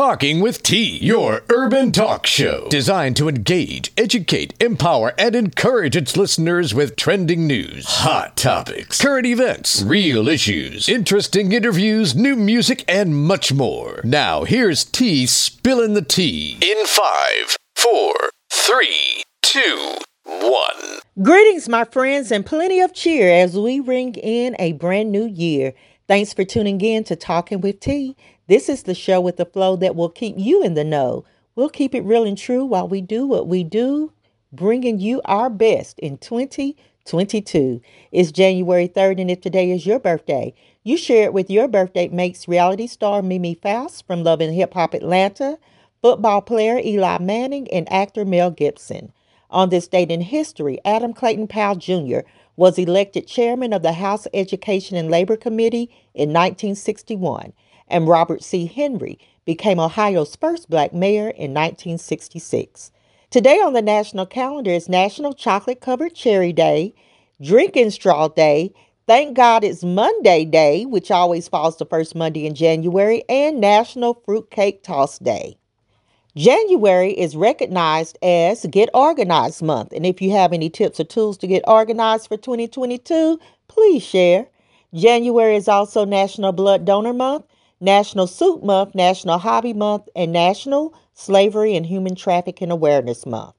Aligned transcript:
Talking 0.00 0.40
with 0.40 0.62
T, 0.62 0.96
your 0.96 1.42
urban 1.50 1.92
talk 1.92 2.24
show 2.24 2.66
designed 2.70 3.18
to 3.18 3.28
engage, 3.28 3.92
educate, 3.98 4.54
empower, 4.58 5.12
and 5.18 5.36
encourage 5.36 5.94
its 5.94 6.16
listeners 6.16 6.72
with 6.72 6.96
trending 6.96 7.46
news, 7.46 7.84
hot 7.86 8.34
topics, 8.34 8.98
current 8.98 9.26
events, 9.26 9.82
real 9.82 10.26
issues, 10.26 10.88
interesting 10.88 11.52
interviews, 11.52 12.16
new 12.16 12.34
music, 12.34 12.82
and 12.88 13.14
much 13.14 13.52
more. 13.52 14.00
Now, 14.02 14.44
here's 14.44 14.86
T 14.86 15.26
spilling 15.26 15.92
the 15.92 16.00
tea 16.00 16.56
in 16.62 16.86
five, 16.86 17.58
four, 17.76 18.14
three, 18.50 19.22
two, 19.42 19.98
one. 20.24 21.00
Greetings, 21.22 21.68
my 21.68 21.84
friends, 21.84 22.32
and 22.32 22.46
plenty 22.46 22.80
of 22.80 22.94
cheer 22.94 23.30
as 23.30 23.54
we 23.54 23.80
ring 23.80 24.14
in 24.14 24.56
a 24.58 24.72
brand 24.72 25.12
new 25.12 25.26
year. 25.26 25.74
Thanks 26.08 26.32
for 26.32 26.44
tuning 26.46 26.80
in 26.80 27.04
to 27.04 27.16
Talking 27.16 27.60
with 27.60 27.80
T. 27.80 28.16
This 28.50 28.68
is 28.68 28.82
the 28.82 28.96
show 28.96 29.20
with 29.20 29.36
the 29.36 29.44
flow 29.44 29.76
that 29.76 29.94
will 29.94 30.08
keep 30.08 30.34
you 30.36 30.60
in 30.60 30.74
the 30.74 30.82
know. 30.82 31.24
We'll 31.54 31.68
keep 31.68 31.94
it 31.94 32.00
real 32.00 32.24
and 32.24 32.36
true 32.36 32.64
while 32.64 32.88
we 32.88 33.00
do 33.00 33.24
what 33.24 33.46
we 33.46 33.62
do, 33.62 34.12
bringing 34.52 34.98
you 34.98 35.22
our 35.24 35.48
best 35.48 36.00
in 36.00 36.18
2022. 36.18 37.80
It's 38.10 38.32
January 38.32 38.88
3rd, 38.88 39.20
and 39.20 39.30
if 39.30 39.40
today 39.40 39.70
is 39.70 39.86
your 39.86 40.00
birthday, 40.00 40.52
you 40.82 40.96
share 40.96 41.26
it 41.26 41.32
with 41.32 41.48
your 41.48 41.68
birthday 41.68 42.08
makes 42.08 42.48
reality 42.48 42.88
star 42.88 43.22
Mimi 43.22 43.54
Faust 43.54 44.04
from 44.04 44.24
Love 44.24 44.40
and 44.40 44.52
Hip 44.52 44.74
Hop 44.74 44.94
Atlanta, 44.94 45.56
football 46.02 46.42
player 46.42 46.80
Eli 46.80 47.18
Manning, 47.18 47.68
and 47.70 47.86
actor 47.92 48.24
Mel 48.24 48.50
Gibson. 48.50 49.12
On 49.50 49.68
this 49.68 49.86
date 49.86 50.10
in 50.10 50.22
history, 50.22 50.80
Adam 50.84 51.12
Clayton 51.12 51.46
Powell 51.46 51.76
Jr. 51.76 52.22
was 52.56 52.80
elected 52.80 53.28
chairman 53.28 53.72
of 53.72 53.82
the 53.82 53.92
House 53.92 54.26
Education 54.34 54.96
and 54.96 55.08
Labor 55.08 55.36
Committee 55.36 55.88
in 56.14 56.30
1961 56.30 57.52
and 57.90 58.08
Robert 58.08 58.42
C. 58.42 58.66
Henry 58.66 59.18
became 59.44 59.80
Ohio's 59.80 60.36
first 60.36 60.70
black 60.70 60.92
mayor 60.92 61.28
in 61.28 61.52
1966. 61.52 62.90
Today 63.30 63.60
on 63.60 63.72
the 63.72 63.82
national 63.82 64.26
calendar 64.26 64.70
is 64.70 64.88
National 64.88 65.32
Chocolate 65.32 65.80
Covered 65.80 66.14
Cherry 66.14 66.52
Day, 66.52 66.94
Drinking 67.40 67.90
Straw 67.90 68.28
Day, 68.28 68.72
Thank 69.06 69.36
God 69.36 69.64
It's 69.64 69.82
Monday 69.82 70.44
Day, 70.44 70.86
which 70.86 71.10
always 71.10 71.48
falls 71.48 71.78
the 71.78 71.84
first 71.84 72.14
Monday 72.14 72.46
in 72.46 72.54
January, 72.54 73.24
and 73.28 73.60
National 73.60 74.14
Fruitcake 74.24 74.84
Toss 74.84 75.18
Day. 75.18 75.56
January 76.36 77.12
is 77.12 77.34
recognized 77.34 78.16
as 78.22 78.64
Get 78.66 78.88
Organized 78.94 79.62
Month, 79.62 79.92
and 79.92 80.06
if 80.06 80.22
you 80.22 80.30
have 80.30 80.52
any 80.52 80.70
tips 80.70 81.00
or 81.00 81.04
tools 81.04 81.36
to 81.38 81.48
get 81.48 81.64
organized 81.66 82.28
for 82.28 82.36
2022, 82.36 83.40
please 83.66 84.02
share. 84.04 84.46
January 84.94 85.56
is 85.56 85.66
also 85.66 86.04
National 86.04 86.52
Blood 86.52 86.84
Donor 86.84 87.12
Month, 87.12 87.46
National 87.82 88.26
Soup 88.26 88.62
Month, 88.62 88.94
National 88.94 89.38
Hobby 89.38 89.72
Month, 89.72 90.10
and 90.14 90.30
National 90.32 90.92
Slavery 91.14 91.74
and 91.74 91.86
Human 91.86 92.14
Trafficking 92.14 92.70
Awareness 92.70 93.24
Month. 93.24 93.54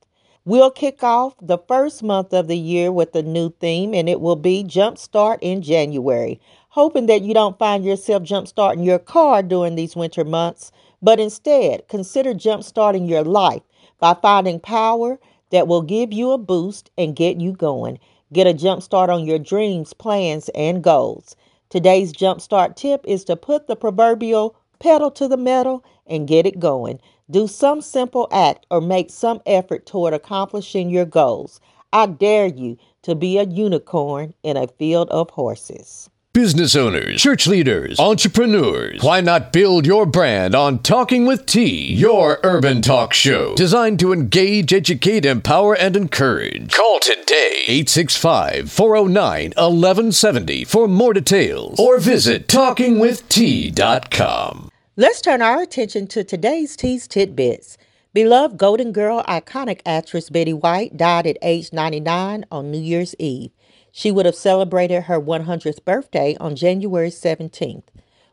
We'll 0.46 0.70
kick 0.70 1.04
off 1.04 1.34
the 1.42 1.58
first 1.58 2.04
month 2.04 2.32
of 2.32 2.48
the 2.48 2.58
year 2.58 2.92
with 2.92 3.16
a 3.16 3.24
new 3.24 3.50
theme, 3.60 3.96
and 3.96 4.08
it 4.08 4.22
will 4.22 4.36
be 4.36 4.64
Jumpstart 4.64 5.40
in 5.42 5.64
January. 5.64 6.40
Hoping 6.70 7.08
that 7.08 7.24
you 7.24 7.34
don't 7.34 7.58
find 7.58 7.84
yourself 7.84 8.22
jumpstarting 8.22 8.86
your 8.86 9.00
car 9.00 9.42
during 9.42 9.74
these 9.74 9.96
winter 9.96 10.24
months, 10.24 10.72
but 11.02 11.20
instead 11.20 11.88
consider 11.88 12.36
jumpstarting 12.36 13.10
your 13.10 13.24
life 13.24 13.64
by 14.00 14.14
finding 14.14 14.60
power 14.60 15.20
that 15.50 15.68
will 15.68 15.82
give 15.82 16.14
you 16.14 16.30
a 16.30 16.38
boost 16.38 16.92
and 16.96 17.16
get 17.16 17.42
you 17.42 17.54
going. 17.54 17.98
Get 18.32 18.46
a 18.46 18.54
jumpstart 18.54 19.10
on 19.10 19.26
your 19.26 19.40
dreams, 19.40 19.94
plans, 19.94 20.50
and 20.50 20.84
goals. 20.84 21.36
Today's 21.72 22.12
jumpstart 22.12 22.76
tip 22.76 23.06
is 23.08 23.24
to 23.24 23.38
put 23.38 23.68
the 23.68 23.78
proverbial 23.78 24.56
pedal 24.80 25.10
to 25.12 25.30
the 25.30 25.38
metal 25.38 25.86
and 26.06 26.28
get 26.28 26.46
it 26.46 26.60
going. 26.60 27.00
Do 27.30 27.48
some 27.48 27.80
simple 27.80 28.28
act 28.30 28.66
or 28.70 28.82
make 28.82 29.10
some 29.10 29.42
effort 29.46 29.86
toward 29.86 30.14
accomplishing 30.14 30.90
your 30.90 31.06
goals. 31.06 31.62
I 31.94 32.08
dare 32.08 32.48
you 32.48 32.78
to 33.04 33.16
be 33.16 33.38
a 33.38 33.46
unicorn 33.46 34.34
in 34.44 34.58
a 34.58 34.68
field 34.68 35.10
of 35.12 35.30
horses. 35.30 36.10
Business 36.34 36.78
owners, 36.78 37.22
church 37.22 37.46
leaders, 37.46 38.00
entrepreneurs, 38.00 39.04
why 39.04 39.20
not 39.20 39.52
build 39.52 39.86
your 39.86 40.06
brand 40.06 40.56
on 40.56 40.80
Talking 40.80 41.26
with 41.26 41.46
T, 41.46 41.94
your 41.94 42.40
urban 42.42 42.82
talk 42.82 43.12
show 43.12 43.54
designed 43.56 44.00
to 44.00 44.14
engage, 44.14 44.72
educate, 44.72 45.26
empower, 45.26 45.76
and 45.76 45.98
encourage? 45.98 46.72
Call 46.72 47.02
today 47.02 47.66
865 47.68 48.72
409 48.72 49.50
1170 49.58 50.64
for 50.64 50.88
more 50.88 51.14
details 51.14 51.78
or 51.78 52.00
visit 52.00 52.48
talkingwitht.com. 52.48 54.70
Let's 54.96 55.20
turn 55.20 55.42
our 55.42 55.62
attention 55.62 56.08
to 56.08 56.24
today's 56.24 56.78
T's 56.78 57.10
Tidbits. 57.10 57.78
Beloved 58.14 58.58
Golden 58.58 58.94
Girl 58.94 59.22
iconic 59.24 59.82
actress 59.86 60.30
Betty 60.30 60.54
White 60.54 60.96
died 60.96 61.28
at 61.28 61.36
age 61.42 61.74
99 61.74 62.46
on 62.50 62.72
New 62.72 62.80
Year's 62.80 63.14
Eve. 63.20 63.52
She 63.92 64.12
would 64.12 64.26
have 64.26 64.36
celebrated 64.36 65.04
her 65.04 65.20
100th 65.20 65.84
birthday 65.84 66.38
on 66.40 66.56
January 66.56 67.10
17th. 67.10 67.84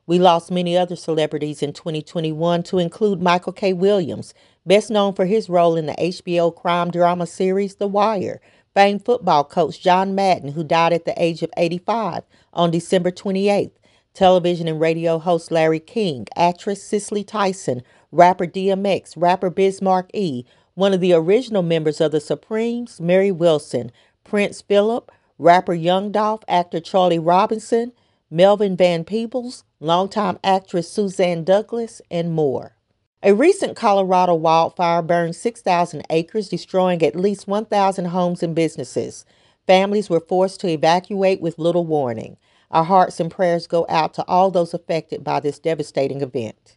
We 0.07 0.19
lost 0.19 0.51
many 0.51 0.77
other 0.77 0.97
celebrities 0.97 1.63
in 1.63 1.73
2021 1.73 2.63
to 2.65 2.79
include 2.79 3.21
Michael 3.21 3.53
K. 3.53 3.73
Williams, 3.73 4.33
best 4.65 4.91
known 4.91 5.15
for 5.15 5.27
his 5.27 5.49
role 5.49 5.77
in 5.77 5.87
the 5.87 5.95
HBO 5.95 6.55
crime 6.55 6.91
drama 6.91 7.27
series 7.27 7.75
The 7.75 7.89
Wire, 7.89 8.41
famed 8.73 9.05
football 9.05 9.45
coach 9.45 9.81
John 9.81 10.15
Madden, 10.15 10.53
who 10.53 10.63
died 10.63 10.93
at 10.93 11.05
the 11.05 11.23
age 11.23 11.43
of 11.43 11.51
85 11.57 12.23
on 12.53 12.71
December 12.71 13.11
28th, 13.11 13.73
television 14.15 14.69
and 14.69 14.81
radio 14.81 15.19
host 15.19 15.51
Larry 15.51 15.81
King, 15.81 16.27
actress 16.37 16.83
Cicely 16.83 17.25
Tyson, 17.25 17.83
rapper 18.13 18.47
DMX, 18.47 19.15
rapper 19.17 19.51
Biz 19.51 19.83
E., 20.15 20.45
one 20.75 20.95
of 20.95 21.01
the 21.01 21.13
original 21.13 21.63
members 21.63 22.01
of 22.01 22.13
the 22.13 22.21
Supremes, 22.21 23.01
Mary 23.01 23.33
Wilson, 23.33 23.91
Prince 24.23 24.63
Philip, 24.63 25.11
rapper 25.39 25.75
Young 25.75 26.11
Dolph, 26.13 26.43
actor 26.49 26.81
Charlie 26.81 27.19
Robinson, 27.19 27.93
Melvin 28.31 28.77
Van 28.77 29.05
Peebles, 29.05 29.65
longtime 29.81 30.39
actress 30.45 30.91
Suzanne 30.91 31.45
Douglas, 31.45 32.03
and 32.11 32.33
more. 32.33 32.75
A 33.23 33.35
recent 33.35 33.77
Colorado 33.77 34.35
wildfire 34.35 35.03
burned 35.03 35.37
6,000 35.37 36.03
acres, 36.11 36.49
destroying 36.49 37.03
at 37.03 37.17
least 37.17 37.49
1,000 37.49 38.07
homes 38.07 38.43
and 38.43 38.55
businesses. 38.55 39.25
Families 39.67 40.11
were 40.11 40.21
forced 40.21 40.61
to 40.61 40.69
evacuate 40.69 41.41
with 41.41 41.59
little 41.59 41.87
warning. 41.87 42.37
Our 42.71 42.85
hearts 42.85 43.19
and 43.19 43.31
prayers 43.31 43.67
go 43.67 43.87
out 43.89 44.15
to 44.15 44.25
all 44.29 44.51
those 44.51 44.75
affected 44.75 45.25
by 45.25 45.41
this 45.41 45.59
devastating 45.59 46.21
event. 46.21 46.77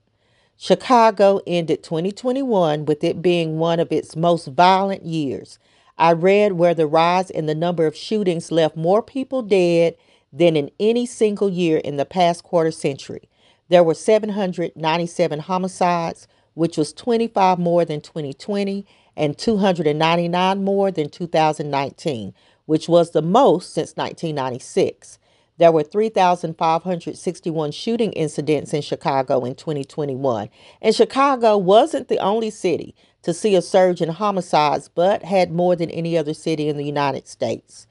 Chicago 0.58 1.42
ended 1.48 1.84
2021 1.84 2.86
with 2.86 3.04
it 3.04 3.22
being 3.22 3.58
one 3.58 3.80
of 3.80 3.92
its 3.92 4.16
most 4.16 4.48
violent 4.48 5.06
years. 5.06 5.60
I 6.02 6.14
read 6.14 6.54
where 6.54 6.74
the 6.74 6.88
rise 6.88 7.30
in 7.30 7.46
the 7.46 7.54
number 7.54 7.86
of 7.86 7.96
shootings 7.96 8.52
left 8.52 8.76
more 8.76 9.04
people 9.04 9.44
dead 9.44 9.96
than 10.34 10.56
in 10.58 10.72
any 10.80 11.06
single 11.06 11.48
year 11.48 11.78
in 11.78 11.98
the 11.98 12.06
past 12.06 12.44
quarter 12.44 12.72
century. 12.72 13.30
There 13.70 13.84
were 13.84 13.94
797 13.94 15.42
homicides, 15.42 16.28
which 16.56 16.76
was 16.76 16.92
25 16.92 17.60
more 17.60 17.86
than 17.86 18.02
2020 18.02 18.84
and 19.16 19.38
299 19.38 20.64
more 20.64 20.90
than 20.90 21.08
2019, 21.08 22.34
which 22.66 22.90
was 22.90 23.12
the 23.12 23.22
most 23.22 23.72
since 23.72 23.96
1996. 23.96 25.20
There 25.60 25.72
were 25.72 25.84
3,561 25.84 27.72
shooting 27.72 28.12
incidents 28.14 28.74
in 28.74 28.82
Chicago 28.82 29.46
in 29.46 29.54
2021. 29.54 30.50
And 30.82 30.96
Chicago 30.96 31.60
wasn't 31.60 32.08
the 32.08 32.18
only 32.18 32.50
city 32.50 32.96
to 33.24 33.34
see 33.34 33.56
a 33.56 33.62
surge 33.62 34.02
in 34.02 34.09
homicides, 34.09 34.90
but 34.90 35.24
had 35.24 35.52
more 35.52 35.76
than 35.76 35.92
any 35.92 36.18
other 36.18 36.34
city 36.34 36.68
in 36.70 36.78
the 36.78 36.86
United 36.86 37.28
States. 37.28 37.88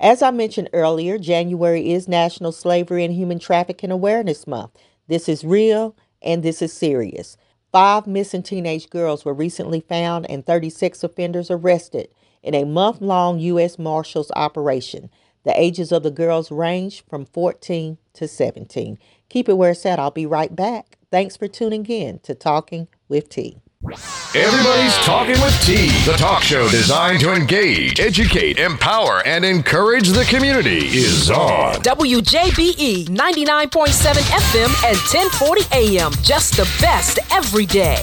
As 0.00 0.22
I 0.22 0.30
mentioned 0.30 0.70
earlier, 0.72 1.18
January 1.18 1.92
is 1.92 2.08
National 2.08 2.52
Slavery 2.52 3.04
and 3.04 3.14
Human 3.14 3.38
Trafficking 3.38 3.90
Awareness 3.90 4.46
Month. 4.46 4.72
This 5.08 5.28
is 5.28 5.44
real 5.44 5.96
and 6.22 6.42
this 6.42 6.60
is 6.62 6.72
serious. 6.72 7.36
Five 7.72 8.06
missing 8.06 8.42
teenage 8.42 8.90
girls 8.90 9.24
were 9.24 9.34
recently 9.34 9.80
found 9.80 10.30
and 10.30 10.44
36 10.44 11.02
offenders 11.04 11.50
arrested 11.50 12.08
in 12.42 12.54
a 12.54 12.64
month 12.64 13.00
long 13.00 13.38
U.S. 13.40 13.78
Marshals 13.78 14.30
operation. 14.36 15.10
The 15.44 15.58
ages 15.60 15.92
of 15.92 16.02
the 16.02 16.10
girls 16.10 16.50
range 16.50 17.04
from 17.08 17.26
14 17.26 17.98
to 18.14 18.28
17. 18.28 18.98
Keep 19.28 19.48
it 19.48 19.54
where 19.54 19.72
it's 19.72 19.86
at. 19.86 19.98
I'll 19.98 20.10
be 20.10 20.26
right 20.26 20.54
back. 20.54 20.98
Thanks 21.10 21.36
for 21.36 21.48
tuning 21.48 21.86
in 21.86 22.18
to 22.20 22.34
Talking 22.34 22.88
with 23.08 23.28
T. 23.28 23.58
Everybody's 23.84 24.96
Talking 25.04 25.38
with 25.42 25.60
T, 25.60 25.88
the 26.10 26.16
talk 26.16 26.42
show 26.42 26.66
designed 26.70 27.20
to 27.20 27.34
engage, 27.34 28.00
educate, 28.00 28.58
empower, 28.58 29.20
and 29.26 29.44
encourage 29.44 30.08
the 30.08 30.24
community, 30.24 30.86
is 30.86 31.30
on. 31.30 31.74
WJBE 31.82 33.08
99.7 33.08 33.12
FM 33.68 34.72
and 34.88 34.96
1040 34.96 35.62
AM. 35.72 36.12
Just 36.22 36.56
the 36.56 36.64
best 36.80 37.18
every 37.30 37.66
day. 37.66 37.98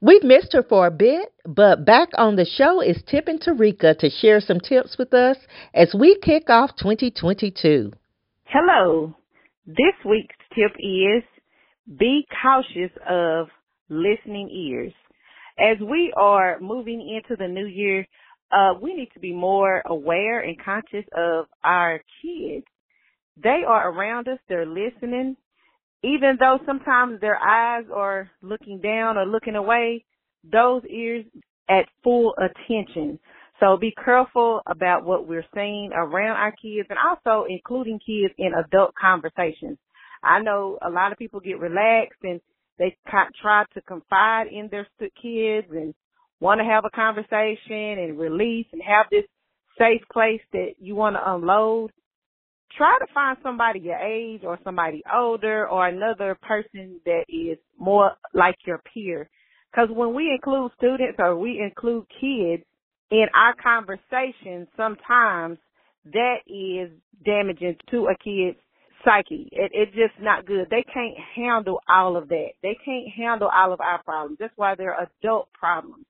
We've 0.00 0.22
missed 0.22 0.52
her 0.52 0.62
for 0.62 0.86
a 0.86 0.92
bit, 0.92 1.32
but 1.44 1.84
back 1.84 2.10
on 2.16 2.36
the 2.36 2.44
show 2.44 2.80
is 2.80 3.02
Tip 3.08 3.26
and 3.26 3.40
Tarika 3.40 3.98
to 3.98 4.08
share 4.08 4.40
some 4.40 4.60
tips 4.60 4.96
with 4.98 5.12
us 5.12 5.36
as 5.74 5.92
we 5.98 6.16
kick 6.22 6.48
off 6.48 6.76
2022. 6.76 7.92
Hello. 8.44 9.16
This 9.66 9.94
week's 10.04 10.36
tip 10.54 10.72
is 10.78 11.24
be 11.98 12.26
cautious 12.42 12.96
of 13.08 13.48
listening 13.88 14.50
ears. 14.50 14.92
As 15.58 15.78
we 15.80 16.12
are 16.16 16.58
moving 16.60 17.00
into 17.00 17.36
the 17.36 17.48
new 17.48 17.66
year, 17.66 18.06
uh, 18.50 18.74
we 18.80 18.94
need 18.94 19.10
to 19.14 19.20
be 19.20 19.32
more 19.32 19.82
aware 19.86 20.40
and 20.40 20.62
conscious 20.62 21.04
of 21.16 21.46
our 21.64 22.00
kids. 22.22 22.66
They 23.42 23.62
are 23.66 23.90
around 23.90 24.28
us, 24.28 24.38
they're 24.48 24.66
listening. 24.66 25.36
Even 26.04 26.36
though 26.38 26.58
sometimes 26.66 27.20
their 27.20 27.38
eyes 27.38 27.84
are 27.94 28.30
looking 28.42 28.80
down 28.80 29.16
or 29.16 29.24
looking 29.24 29.54
away, 29.54 30.04
those 30.50 30.82
ears 30.90 31.24
at 31.68 31.86
full 32.02 32.34
attention. 32.36 33.18
So 33.60 33.76
be 33.76 33.94
careful 34.04 34.60
about 34.66 35.04
what 35.04 35.28
we're 35.28 35.46
saying 35.54 35.92
around 35.94 36.36
our 36.36 36.50
kids 36.50 36.88
and 36.90 36.98
also 36.98 37.46
including 37.48 38.00
kids 38.04 38.34
in 38.36 38.52
adult 38.54 38.92
conversations. 39.00 39.78
I 40.22 40.40
know 40.40 40.78
a 40.82 40.90
lot 40.90 41.12
of 41.12 41.18
people 41.18 41.40
get 41.40 41.58
relaxed 41.58 42.20
and 42.22 42.40
they 42.78 42.96
try 43.06 43.64
to 43.74 43.80
confide 43.82 44.46
in 44.50 44.68
their 44.70 44.86
kids 45.00 45.68
and 45.70 45.94
want 46.40 46.60
to 46.60 46.64
have 46.64 46.84
a 46.84 46.90
conversation 46.90 47.98
and 47.98 48.18
release 48.18 48.66
and 48.72 48.82
have 48.82 49.06
this 49.10 49.24
safe 49.78 50.02
place 50.12 50.40
that 50.52 50.74
you 50.80 50.94
want 50.94 51.16
to 51.16 51.34
unload. 51.34 51.92
Try 52.76 52.98
to 52.98 53.12
find 53.12 53.36
somebody 53.42 53.80
your 53.80 53.98
age 53.98 54.42
or 54.44 54.58
somebody 54.64 55.02
older 55.12 55.68
or 55.68 55.86
another 55.86 56.36
person 56.42 57.00
that 57.04 57.24
is 57.28 57.58
more 57.78 58.12
like 58.32 58.56
your 58.66 58.80
peer. 58.92 59.28
Because 59.70 59.88
when 59.94 60.14
we 60.14 60.30
include 60.30 60.72
students 60.76 61.18
or 61.18 61.36
we 61.36 61.60
include 61.60 62.06
kids, 62.20 62.64
in 63.12 63.26
our 63.34 63.54
conversation, 63.62 64.66
sometimes 64.74 65.58
that 66.12 66.36
is 66.46 66.90
damaging 67.24 67.76
to 67.90 68.06
a 68.06 68.16
kid's 68.16 68.58
psyche. 69.04 69.48
It, 69.52 69.72
it's 69.74 69.92
just 69.92 70.20
not 70.20 70.46
good. 70.46 70.68
They 70.70 70.84
can't 70.92 71.16
handle 71.34 71.80
all 71.88 72.16
of 72.16 72.28
that. 72.28 72.50
They 72.62 72.76
can't 72.84 73.08
handle 73.16 73.48
all 73.54 73.72
of 73.72 73.80
our 73.80 74.02
problems. 74.02 74.38
That's 74.40 74.52
why 74.56 74.74
they're 74.74 74.96
adult 74.98 75.52
problems. 75.52 76.06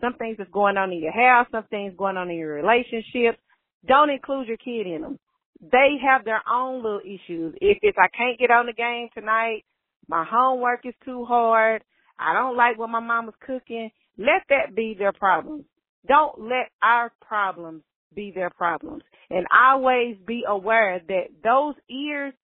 Some 0.00 0.14
things 0.14 0.36
that's 0.38 0.50
going 0.50 0.76
on 0.76 0.92
in 0.92 1.00
your 1.00 1.12
house, 1.12 1.46
some 1.50 1.64
things 1.70 1.94
going 1.96 2.16
on 2.16 2.30
in 2.30 2.36
your 2.36 2.54
relationship. 2.54 3.38
Don't 3.86 4.10
include 4.10 4.48
your 4.48 4.56
kid 4.56 4.86
in 4.86 5.02
them. 5.02 5.18
They 5.60 5.96
have 6.04 6.24
their 6.24 6.42
own 6.50 6.82
little 6.82 7.00
issues. 7.00 7.54
If 7.60 7.78
it's 7.82 7.96
I 7.98 8.08
can't 8.16 8.38
get 8.38 8.50
on 8.50 8.66
the 8.66 8.72
game 8.72 9.08
tonight, 9.14 9.64
my 10.08 10.24
homework 10.28 10.80
is 10.84 10.94
too 11.04 11.24
hard, 11.24 11.82
I 12.18 12.34
don't 12.34 12.56
like 12.56 12.78
what 12.78 12.90
my 12.90 13.00
mama's 13.00 13.34
cooking, 13.40 13.90
let 14.18 14.42
that 14.50 14.74
be 14.74 14.94
their 14.98 15.12
problem. 15.12 15.64
Don't 16.06 16.38
let 16.38 16.70
our 16.82 17.10
problems 17.26 17.82
be 18.14 18.32
their 18.34 18.50
problems. 18.50 19.02
And 19.30 19.46
always 19.52 20.16
be 20.26 20.44
aware 20.46 21.00
that 21.08 21.24
those 21.42 21.74
ears 21.90 22.34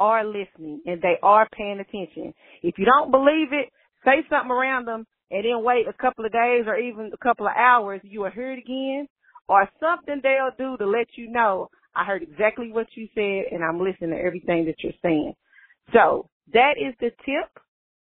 are 0.00 0.24
listening 0.24 0.80
and 0.86 1.00
they 1.00 1.16
are 1.22 1.48
paying 1.56 1.80
attention. 1.80 2.34
If 2.62 2.78
you 2.78 2.84
don't 2.84 3.10
believe 3.10 3.52
it, 3.52 3.70
say 4.04 4.26
something 4.28 4.50
around 4.50 4.86
them 4.86 5.06
and 5.30 5.44
then 5.44 5.64
wait 5.64 5.86
a 5.88 5.92
couple 5.92 6.24
of 6.24 6.32
days 6.32 6.64
or 6.66 6.76
even 6.76 7.10
a 7.12 7.24
couple 7.24 7.46
of 7.46 7.52
hours. 7.56 8.00
You 8.02 8.22
will 8.22 8.30
hear 8.30 8.52
it 8.52 8.58
again 8.58 9.06
or 9.48 9.68
something 9.80 10.20
they'll 10.22 10.56
do 10.58 10.76
to 10.78 10.86
let 10.86 11.06
you 11.16 11.30
know 11.30 11.68
I 11.94 12.04
heard 12.04 12.22
exactly 12.22 12.72
what 12.72 12.86
you 12.94 13.08
said 13.14 13.52
and 13.52 13.62
I'm 13.62 13.78
listening 13.78 14.10
to 14.10 14.16
everything 14.16 14.64
that 14.66 14.76
you're 14.82 14.92
saying. 15.02 15.34
So 15.92 16.28
that 16.52 16.74
is 16.78 16.94
the 17.00 17.10
tip 17.24 17.62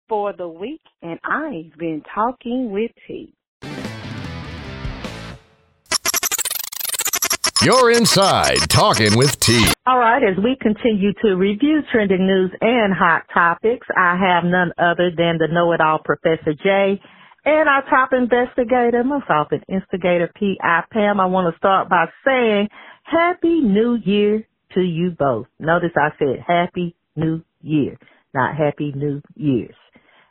for 0.09 0.33
the 0.33 0.49
week 0.49 0.83
and 1.03 1.19
I've 1.25 1.77
been 1.79 2.03
talking 2.15 2.71
with 2.71 2.93
T. 3.09 3.35
You're 7.65 7.93
inside 7.93 8.59
talking 8.69 9.17
with 9.17 9.39
T. 9.39 9.65
All 9.87 10.01
right, 10.01 10.21
as 10.21 10.37
we 10.43 10.57
continue 10.61 11.13
to 11.23 11.37
review 11.37 11.79
trending 11.93 12.27
news 12.27 12.51
and 12.61 12.93
hot 12.93 13.23
topics, 13.33 13.87
I 13.97 14.17
have 14.19 14.43
none 14.43 14.73
other 14.79 15.13
than 15.17 15.39
the 15.39 15.47
know-it-all 15.47 16.01
Professor 16.05 16.55
J 16.55 17.01
and 17.45 17.69
our 17.69 17.89
top 17.89 18.13
investigator, 18.13 19.05
most 19.05 19.27
often 19.31 19.63
instigator 19.69 20.29
P.I. 20.35 20.83
Pam. 20.91 21.21
I 21.21 21.27
want 21.27 21.55
to 21.55 21.59
start 21.59 21.89
by 21.89 22.07
saying 22.27 22.69
Happy 23.05 23.61
New 23.61 23.97
Year 24.05 24.45
to 24.75 24.81
you 24.81 25.13
both. 25.17 25.47
Notice 25.61 25.93
I 25.97 26.11
said 26.19 26.43
Happy 26.45 26.97
New 27.15 27.45
Year, 27.61 27.97
not 28.35 28.57
Happy 28.57 28.93
New 28.93 29.23
Years. 29.37 29.77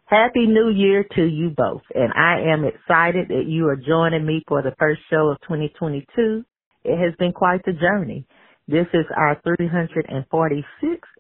Happy 0.04 0.48
New 0.48 0.70
Year 0.70 1.06
to 1.16 1.24
you 1.24 1.52
both. 1.56 1.84
And 1.96 2.12
I 2.12 2.52
am 2.52 2.66
excited 2.66 3.30
that 3.30 3.46
you 3.48 3.70
are 3.70 3.78
joining 3.78 4.26
me 4.26 4.44
for 4.50 4.62
the 4.62 4.76
first 4.78 5.00
show 5.10 5.30
of 5.30 5.40
2022. 5.44 6.44
It 6.84 6.98
has 6.98 7.16
been 7.20 7.34
quite 7.34 7.64
the 7.66 7.74
journey. 7.74 8.26
This 8.68 8.88
is 8.94 9.06
our 9.16 9.42
346th 9.46 10.64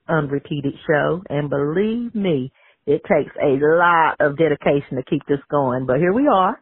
unrepeated 0.07 0.73
show, 0.87 1.23
and 1.29 1.49
believe 1.49 2.15
me, 2.15 2.51
it 2.85 3.01
takes 3.03 3.35
a 3.41 3.57
lot 3.61 4.15
of 4.19 4.37
dedication 4.37 4.97
to 4.97 5.03
keep 5.03 5.25
this 5.27 5.39
going, 5.49 5.85
but 5.85 5.97
here 5.97 6.13
we 6.13 6.27
are. 6.27 6.61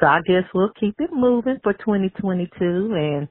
So 0.00 0.06
I 0.06 0.20
guess 0.26 0.44
we'll 0.54 0.72
keep 0.78 0.94
it 1.00 1.10
moving 1.12 1.58
for 1.62 1.72
2022 1.72 2.94
and 2.94 3.28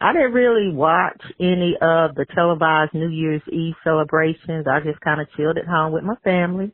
I 0.00 0.12
didn't 0.12 0.32
really 0.32 0.72
watch 0.74 1.20
any 1.40 1.76
of 1.80 2.14
the 2.14 2.26
televised 2.34 2.94
New 2.94 3.08
Year's 3.08 3.42
Eve 3.50 3.74
celebrations. 3.84 4.66
I 4.70 4.80
just 4.80 5.00
kind 5.00 5.20
of 5.20 5.28
chilled 5.36 5.58
at 5.58 5.66
home 5.66 5.92
with 5.92 6.04
my 6.04 6.16
family 6.24 6.72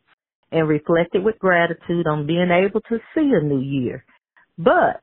and 0.51 0.69
reflected 0.69 1.23
with 1.25 1.39
gratitude 1.39 2.07
on 2.07 2.27
being 2.27 2.51
able 2.51 2.81
to 2.83 2.99
see 3.15 3.31
a 3.33 3.43
new 3.43 3.61
year. 3.61 4.05
But 4.59 5.01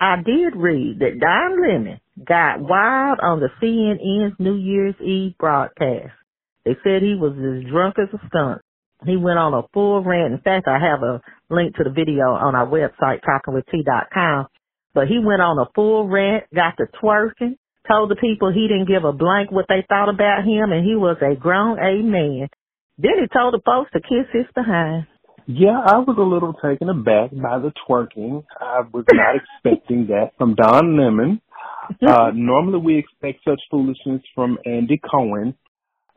I 0.00 0.16
did 0.16 0.54
read 0.54 1.00
that 1.00 1.18
Don 1.18 1.60
Lemon 1.60 2.00
got 2.24 2.60
wild 2.60 3.18
on 3.20 3.40
the 3.40 3.50
CNN's 3.60 4.34
New 4.38 4.54
Year's 4.54 4.94
Eve 5.00 5.36
broadcast. 5.38 6.12
They 6.64 6.76
said 6.84 7.02
he 7.02 7.14
was 7.14 7.32
as 7.34 7.68
drunk 7.70 7.96
as 7.98 8.08
a 8.12 8.26
skunk. 8.26 8.62
He 9.06 9.16
went 9.16 9.38
on 9.38 9.54
a 9.54 9.62
full 9.72 10.02
rant. 10.02 10.34
In 10.34 10.40
fact, 10.40 10.66
I 10.68 10.78
have 10.78 11.02
a 11.02 11.20
link 11.50 11.76
to 11.76 11.84
the 11.84 11.90
video 11.90 12.34
on 12.34 12.54
our 12.54 12.66
website, 12.66 13.20
talkingwitht.com. 13.22 14.46
But 14.94 15.06
he 15.08 15.18
went 15.18 15.42
on 15.42 15.58
a 15.58 15.70
full 15.74 16.08
rant, 16.08 16.44
got 16.54 16.76
to 16.78 16.86
twerking, 17.02 17.56
told 17.88 18.10
the 18.10 18.16
people 18.16 18.52
he 18.52 18.68
didn't 18.68 18.88
give 18.88 19.04
a 19.04 19.12
blank 19.12 19.50
what 19.50 19.66
they 19.68 19.84
thought 19.88 20.08
about 20.08 20.44
him, 20.44 20.72
and 20.72 20.84
he 20.84 20.94
was 20.94 21.16
a 21.22 21.34
grown 21.34 21.78
A 21.78 22.02
man. 22.02 22.48
Then 22.98 23.12
he 23.20 23.26
told 23.32 23.54
the 23.54 23.62
folks 23.64 23.90
to 23.92 24.00
kiss 24.00 24.26
his 24.32 24.46
behind. 24.54 25.06
Yeah, 25.50 25.80
I 25.82 25.96
was 25.96 26.16
a 26.18 26.22
little 26.22 26.52
taken 26.52 26.90
aback 26.90 27.30
by 27.30 27.58
the 27.58 27.72
twerking. 27.88 28.44
I 28.60 28.80
was 28.92 29.06
not 29.10 29.36
expecting 29.64 30.08
that 30.08 30.32
from 30.36 30.54
Don 30.54 30.98
Lemon. 30.98 31.40
Uh, 32.06 32.30
normally 32.34 32.78
we 32.78 32.98
expect 32.98 33.44
such 33.48 33.58
foolishness 33.70 34.20
from 34.34 34.58
Andy 34.66 35.00
Cohen, 35.10 35.54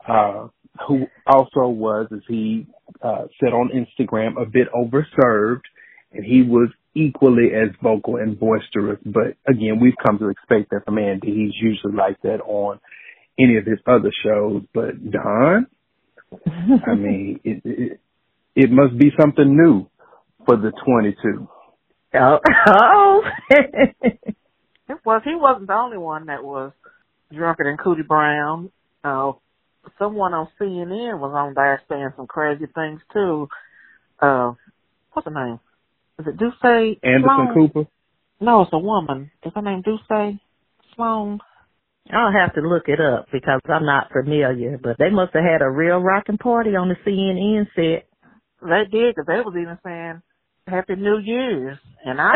uh, 0.06 0.48
who 0.86 1.06
also 1.26 1.66
was, 1.68 2.08
as 2.12 2.20
he 2.28 2.66
uh, 3.00 3.24
said 3.40 3.54
on 3.54 3.70
Instagram, 3.70 4.38
a 4.38 4.44
bit 4.44 4.68
overserved, 4.74 5.62
and 6.12 6.26
he 6.26 6.42
was 6.42 6.68
equally 6.94 7.52
as 7.54 7.74
vocal 7.82 8.16
and 8.16 8.38
boisterous. 8.38 9.00
But 9.02 9.38
again, 9.48 9.80
we've 9.80 9.94
come 10.06 10.18
to 10.18 10.28
expect 10.28 10.72
that 10.72 10.84
from 10.84 10.98
Andy. 10.98 11.28
He's 11.28 11.54
usually 11.58 11.94
like 11.94 12.20
that 12.20 12.42
on 12.42 12.80
any 13.40 13.56
of 13.56 13.64
his 13.64 13.78
other 13.86 14.12
shows. 14.22 14.62
But 14.74 15.10
Don, 15.10 15.68
I 16.86 16.94
mean, 16.96 17.40
it, 17.44 17.62
it, 17.64 18.00
it 18.54 18.70
must 18.70 18.98
be 18.98 19.10
something 19.18 19.56
new 19.56 19.86
for 20.46 20.56
the 20.56 20.72
22. 20.84 21.48
Oh, 22.14 22.38
oh. 22.66 23.22
it 23.50 24.98
was. 25.04 25.22
He 25.24 25.34
wasn't 25.34 25.68
the 25.68 25.74
only 25.74 25.98
one 25.98 26.26
that 26.26 26.44
was 26.44 26.72
drunker 27.32 27.64
than 27.64 27.78
Cootie 27.78 28.02
Brown. 28.02 28.70
Uh, 29.02 29.32
someone 29.98 30.34
on 30.34 30.48
CNN 30.60 31.18
was 31.18 31.32
on 31.34 31.54
there 31.54 31.80
saying 31.88 32.10
some 32.16 32.26
crazy 32.26 32.66
things 32.74 33.00
too. 33.12 33.48
Uh, 34.20 34.52
what's 35.12 35.26
her 35.26 35.34
name? 35.34 35.58
Is 36.18 36.26
it 36.26 36.36
Duce? 36.36 36.52
Anderson 36.62 37.22
Sloan? 37.24 37.54
Cooper? 37.54 37.90
No, 38.40 38.62
it's 38.62 38.72
a 38.72 38.78
woman. 38.78 39.30
Is 39.44 39.52
her 39.54 39.62
name 39.62 39.82
Duce 39.82 40.00
Sloan? 40.94 41.40
I'll 42.12 42.32
have 42.32 42.54
to 42.54 42.60
look 42.60 42.88
it 42.88 43.00
up 43.00 43.26
because 43.32 43.60
I'm 43.68 43.86
not 43.86 44.10
familiar, 44.12 44.78
but 44.82 44.96
they 44.98 45.10
must 45.10 45.32
have 45.34 45.44
had 45.44 45.62
a 45.62 45.70
real 45.70 45.98
rocking 45.98 46.38
party 46.38 46.70
on 46.70 46.88
the 46.88 46.96
CNN 47.06 47.66
set. 47.74 48.08
They 48.62 48.84
did, 48.90 49.14
because 49.14 49.26
they 49.26 49.40
was 49.40 49.54
even 49.60 49.78
saying 49.84 50.22
Happy 50.66 50.94
New 50.96 51.18
Year's, 51.18 51.78
and 52.04 52.20
I, 52.20 52.34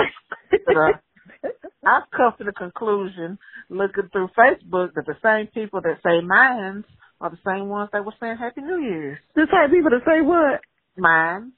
uh, 0.53 1.49
I've 1.87 2.11
come 2.11 2.33
to 2.39 2.45
the 2.45 2.53
conclusion, 2.53 3.39
looking 3.71 4.09
through 4.13 4.29
Facebook, 4.37 4.95
that 4.95 5.07
the 5.07 5.17
same 5.23 5.47
people 5.55 5.81
that 5.83 5.99
say 6.05 6.21
mines 6.27 6.85
are 7.21 7.31
the 7.31 7.39
same 7.47 7.69
ones 7.69 7.91
that 7.93 8.05
were 8.05 8.15
saying 8.21 8.37
Happy 8.39 8.61
New 8.61 8.81
Year's. 8.81 9.19
The 9.35 9.47
same 9.51 9.71
people 9.71 9.91
that 9.91 10.05
say 10.05 10.21
what? 10.21 10.61
Mines. 10.97 11.53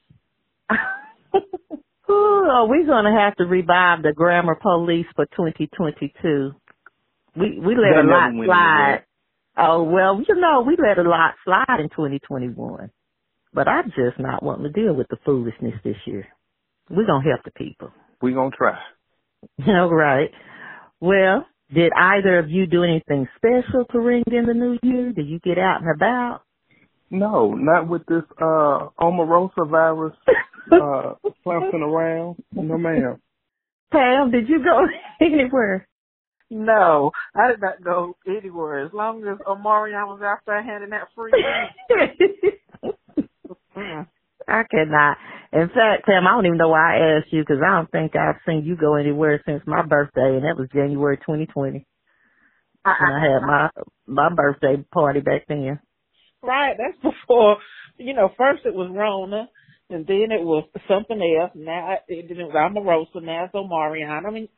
Ooh, 2.09 2.47
are 2.49 2.67
we 2.67 2.85
gonna 2.85 3.17
have 3.19 3.35
to 3.37 3.45
revive 3.45 4.01
the 4.01 4.13
grammar 4.15 4.55
police 4.55 5.05
for 5.15 5.25
2022? 5.25 6.51
We 7.35 7.59
we 7.59 7.75
let 7.75 7.93
They're 7.93 7.99
a 7.99 8.11
lot 8.11 8.31
slide. 8.45 9.03
Oh 9.57 9.83
well, 9.83 10.21
you 10.27 10.35
know 10.35 10.63
we 10.65 10.75
let 10.77 10.97
a 10.97 11.07
lot 11.07 11.35
slide 11.45 11.79
in 11.79 11.89
2021, 11.89 12.89
but 13.53 13.67
I'm 13.67 13.89
just 13.89 14.19
not 14.19 14.43
wanting 14.43 14.71
to 14.71 14.81
deal 14.81 14.93
with 14.93 15.07
the 15.09 15.17
foolishness 15.25 15.73
this 15.83 15.97
year. 16.05 16.27
We're 16.89 17.05
gonna 17.05 17.23
help 17.23 17.43
the 17.43 17.51
people. 17.51 17.91
We're 18.21 18.33
going 18.33 18.51
to 18.51 18.57
try. 18.57 18.77
All 19.67 19.93
right. 19.93 20.29
Well, 20.99 21.45
did 21.73 21.91
either 21.95 22.39
of 22.39 22.49
you 22.49 22.65
do 22.65 22.83
anything 22.83 23.27
special 23.37 23.85
to 23.91 23.99
ring 23.99 24.23
in 24.27 24.45
the 24.45 24.53
new 24.53 24.77
year? 24.83 25.13
Did 25.13 25.27
you 25.27 25.39
get 25.39 25.57
out 25.57 25.81
and 25.81 25.95
about? 25.95 26.41
No, 27.11 27.53
not 27.53 27.87
with 27.87 28.05
this 28.05 28.23
uh 28.39 28.89
Omarosa 28.99 29.69
virus 29.69 30.13
uh 30.71 31.13
flouncing 31.43 31.81
around. 31.81 32.43
No 32.53 32.77
ma'am. 32.77 33.19
Pam, 33.91 34.31
did 34.31 34.47
you 34.47 34.63
go 34.63 34.85
anywhere? 35.25 35.87
No, 36.51 37.11
I 37.35 37.51
did 37.51 37.61
not 37.61 37.83
go 37.83 38.15
anywhere. 38.27 38.85
As 38.85 38.91
long 38.93 39.23
as 39.23 39.37
Omarion 39.47 40.07
was 40.07 40.21
out 40.23 40.39
there 40.47 40.63
handing 40.63 40.89
that 40.89 41.07
free. 41.15 41.31
I 44.59 44.63
cannot. 44.69 45.17
In 45.51 45.67
fact, 45.69 46.05
Pam, 46.05 46.27
I 46.27 46.31
don't 46.31 46.45
even 46.45 46.57
know 46.57 46.69
why 46.69 46.97
I 46.97 47.17
asked 47.17 47.31
you 47.31 47.41
because 47.41 47.61
I 47.65 47.75
don't 47.75 47.91
think 47.91 48.15
I've 48.15 48.41
seen 48.45 48.63
you 48.65 48.75
go 48.75 48.95
anywhere 48.95 49.41
since 49.45 49.63
my 49.65 49.83
birthday, 49.85 50.35
and 50.35 50.43
that 50.43 50.57
was 50.57 50.69
January 50.73 51.17
2020. 51.17 51.85
I, 52.85 52.93
and 52.99 53.15
I 53.15 53.33
had 53.33 53.41
my 53.41 53.69
my 54.05 54.29
birthday 54.33 54.83
party 54.93 55.21
back 55.21 55.45
then. 55.47 55.79
Right, 56.43 56.75
that's 56.77 56.97
before. 57.01 57.57
You 57.97 58.13
know, 58.13 58.29
first 58.37 58.61
it 58.65 58.73
was 58.73 58.91
Rona, 58.93 59.49
and 59.89 60.05
then 60.05 60.31
it 60.31 60.43
was 60.43 60.67
something 60.87 61.19
else. 61.19 61.51
Now 61.55 61.97
it, 62.07 62.25
then 62.29 62.39
it 62.39 62.47
was 62.47 62.55
Omarosa. 62.55 63.23
Now 63.23 63.45
it's 63.45 63.53
Omarion. 63.53 64.25
I 64.25 64.31
mean, 64.31 64.49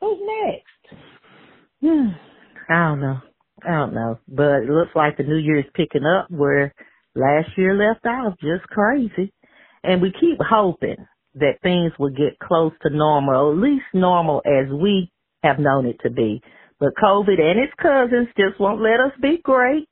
who's 0.00 0.18
next? 0.20 1.00
Hmm. 1.80 2.08
I 2.68 2.88
don't 2.88 3.00
know. 3.00 3.18
I 3.62 3.70
don't 3.72 3.94
know. 3.94 4.18
But 4.26 4.64
it 4.64 4.70
looks 4.70 4.92
like 4.96 5.16
the 5.18 5.22
new 5.22 5.36
year 5.36 5.58
is 5.58 5.66
picking 5.74 6.04
up 6.04 6.30
where 6.30 6.74
last 7.14 7.50
year 7.56 7.74
left 7.74 8.04
off 8.06 8.34
just 8.40 8.64
crazy. 8.68 9.32
And 9.82 10.00
we 10.02 10.12
keep 10.12 10.38
hoping 10.40 11.06
that 11.34 11.60
things 11.62 11.92
will 11.98 12.10
get 12.10 12.38
close 12.42 12.72
to 12.82 12.90
normal, 12.90 13.34
or 13.34 13.52
at 13.52 13.58
least 13.58 13.84
normal 13.92 14.42
as 14.46 14.72
we 14.72 15.10
have 15.42 15.58
known 15.58 15.86
it 15.86 15.96
to 16.02 16.10
be. 16.10 16.42
But 16.80 16.94
COVID 17.02 17.40
and 17.40 17.60
its 17.60 17.72
cousins 17.80 18.28
just 18.36 18.58
won't 18.60 18.82
let 18.82 19.00
us 19.00 19.12
be 19.20 19.38
great. 19.42 19.88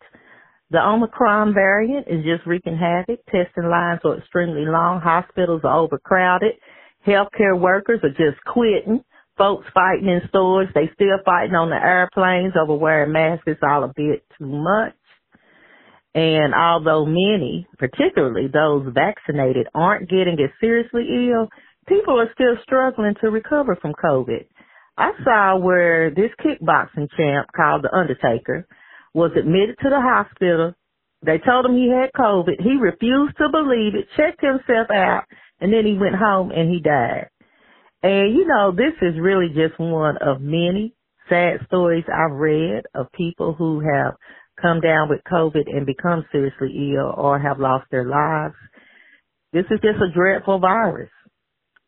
The 0.70 0.78
Omicron 0.78 1.52
variant 1.52 2.08
is 2.08 2.24
just 2.24 2.46
wreaking 2.46 2.78
havoc. 2.78 3.20
Testing 3.26 3.68
lines 3.68 4.00
are 4.04 4.18
extremely 4.18 4.64
long. 4.64 5.00
Hospitals 5.00 5.60
are 5.64 5.78
overcrowded. 5.78 6.54
Healthcare 7.06 7.58
workers 7.58 8.00
are 8.02 8.08
just 8.08 8.42
quitting. 8.46 9.04
Folks 9.36 9.66
fighting 9.74 10.08
in 10.08 10.22
stores. 10.28 10.68
They 10.74 10.90
still 10.94 11.18
fighting 11.24 11.54
on 11.54 11.70
the 11.70 11.76
airplanes 11.76 12.54
over 12.60 12.74
wearing 12.74 13.12
masks. 13.12 13.44
It's 13.46 13.60
all 13.62 13.84
a 13.84 13.92
bit 13.94 14.24
too 14.38 14.46
much. 14.46 14.94
And 16.14 16.54
although 16.54 17.06
many, 17.06 17.66
particularly 17.78 18.48
those 18.52 18.92
vaccinated, 18.92 19.68
aren't 19.74 20.10
getting 20.10 20.34
as 20.34 20.50
seriously 20.60 21.06
ill, 21.30 21.48
people 21.88 22.20
are 22.20 22.30
still 22.34 22.56
struggling 22.62 23.14
to 23.22 23.30
recover 23.30 23.76
from 23.80 23.94
COVID. 23.94 24.46
I 24.98 25.12
saw 25.24 25.56
where 25.56 26.10
this 26.10 26.30
kickboxing 26.44 27.08
champ 27.16 27.48
called 27.56 27.82
The 27.82 27.96
Undertaker 27.96 28.66
was 29.14 29.32
admitted 29.38 29.76
to 29.82 29.88
the 29.88 30.00
hospital. 30.00 30.74
They 31.24 31.38
told 31.38 31.64
him 31.64 31.76
he 31.76 31.88
had 31.88 32.12
COVID. 32.12 32.60
He 32.60 32.76
refused 32.78 33.36
to 33.38 33.48
believe 33.50 33.94
it, 33.94 34.08
checked 34.16 34.42
himself 34.42 34.90
out, 34.90 35.24
and 35.60 35.72
then 35.72 35.86
he 35.86 35.96
went 35.98 36.16
home 36.16 36.50
and 36.50 36.70
he 36.70 36.80
died. 36.80 37.28
And 38.02 38.34
you 38.34 38.46
know, 38.46 38.72
this 38.72 38.94
is 39.00 39.18
really 39.18 39.48
just 39.48 39.78
one 39.78 40.18
of 40.18 40.40
many 40.40 40.94
sad 41.28 41.60
stories 41.66 42.04
I've 42.08 42.36
read 42.36 42.82
of 42.94 43.12
people 43.12 43.54
who 43.54 43.80
have 43.80 44.14
come 44.62 44.80
down 44.80 45.08
with 45.08 45.20
COVID 45.30 45.66
and 45.66 45.84
become 45.84 46.24
seriously 46.32 46.94
ill 46.96 47.12
or 47.16 47.38
have 47.38 47.58
lost 47.58 47.86
their 47.90 48.06
lives. 48.06 48.54
This 49.52 49.64
is 49.70 49.80
just 49.82 50.00
a 50.00 50.14
dreadful 50.14 50.60
virus. 50.60 51.10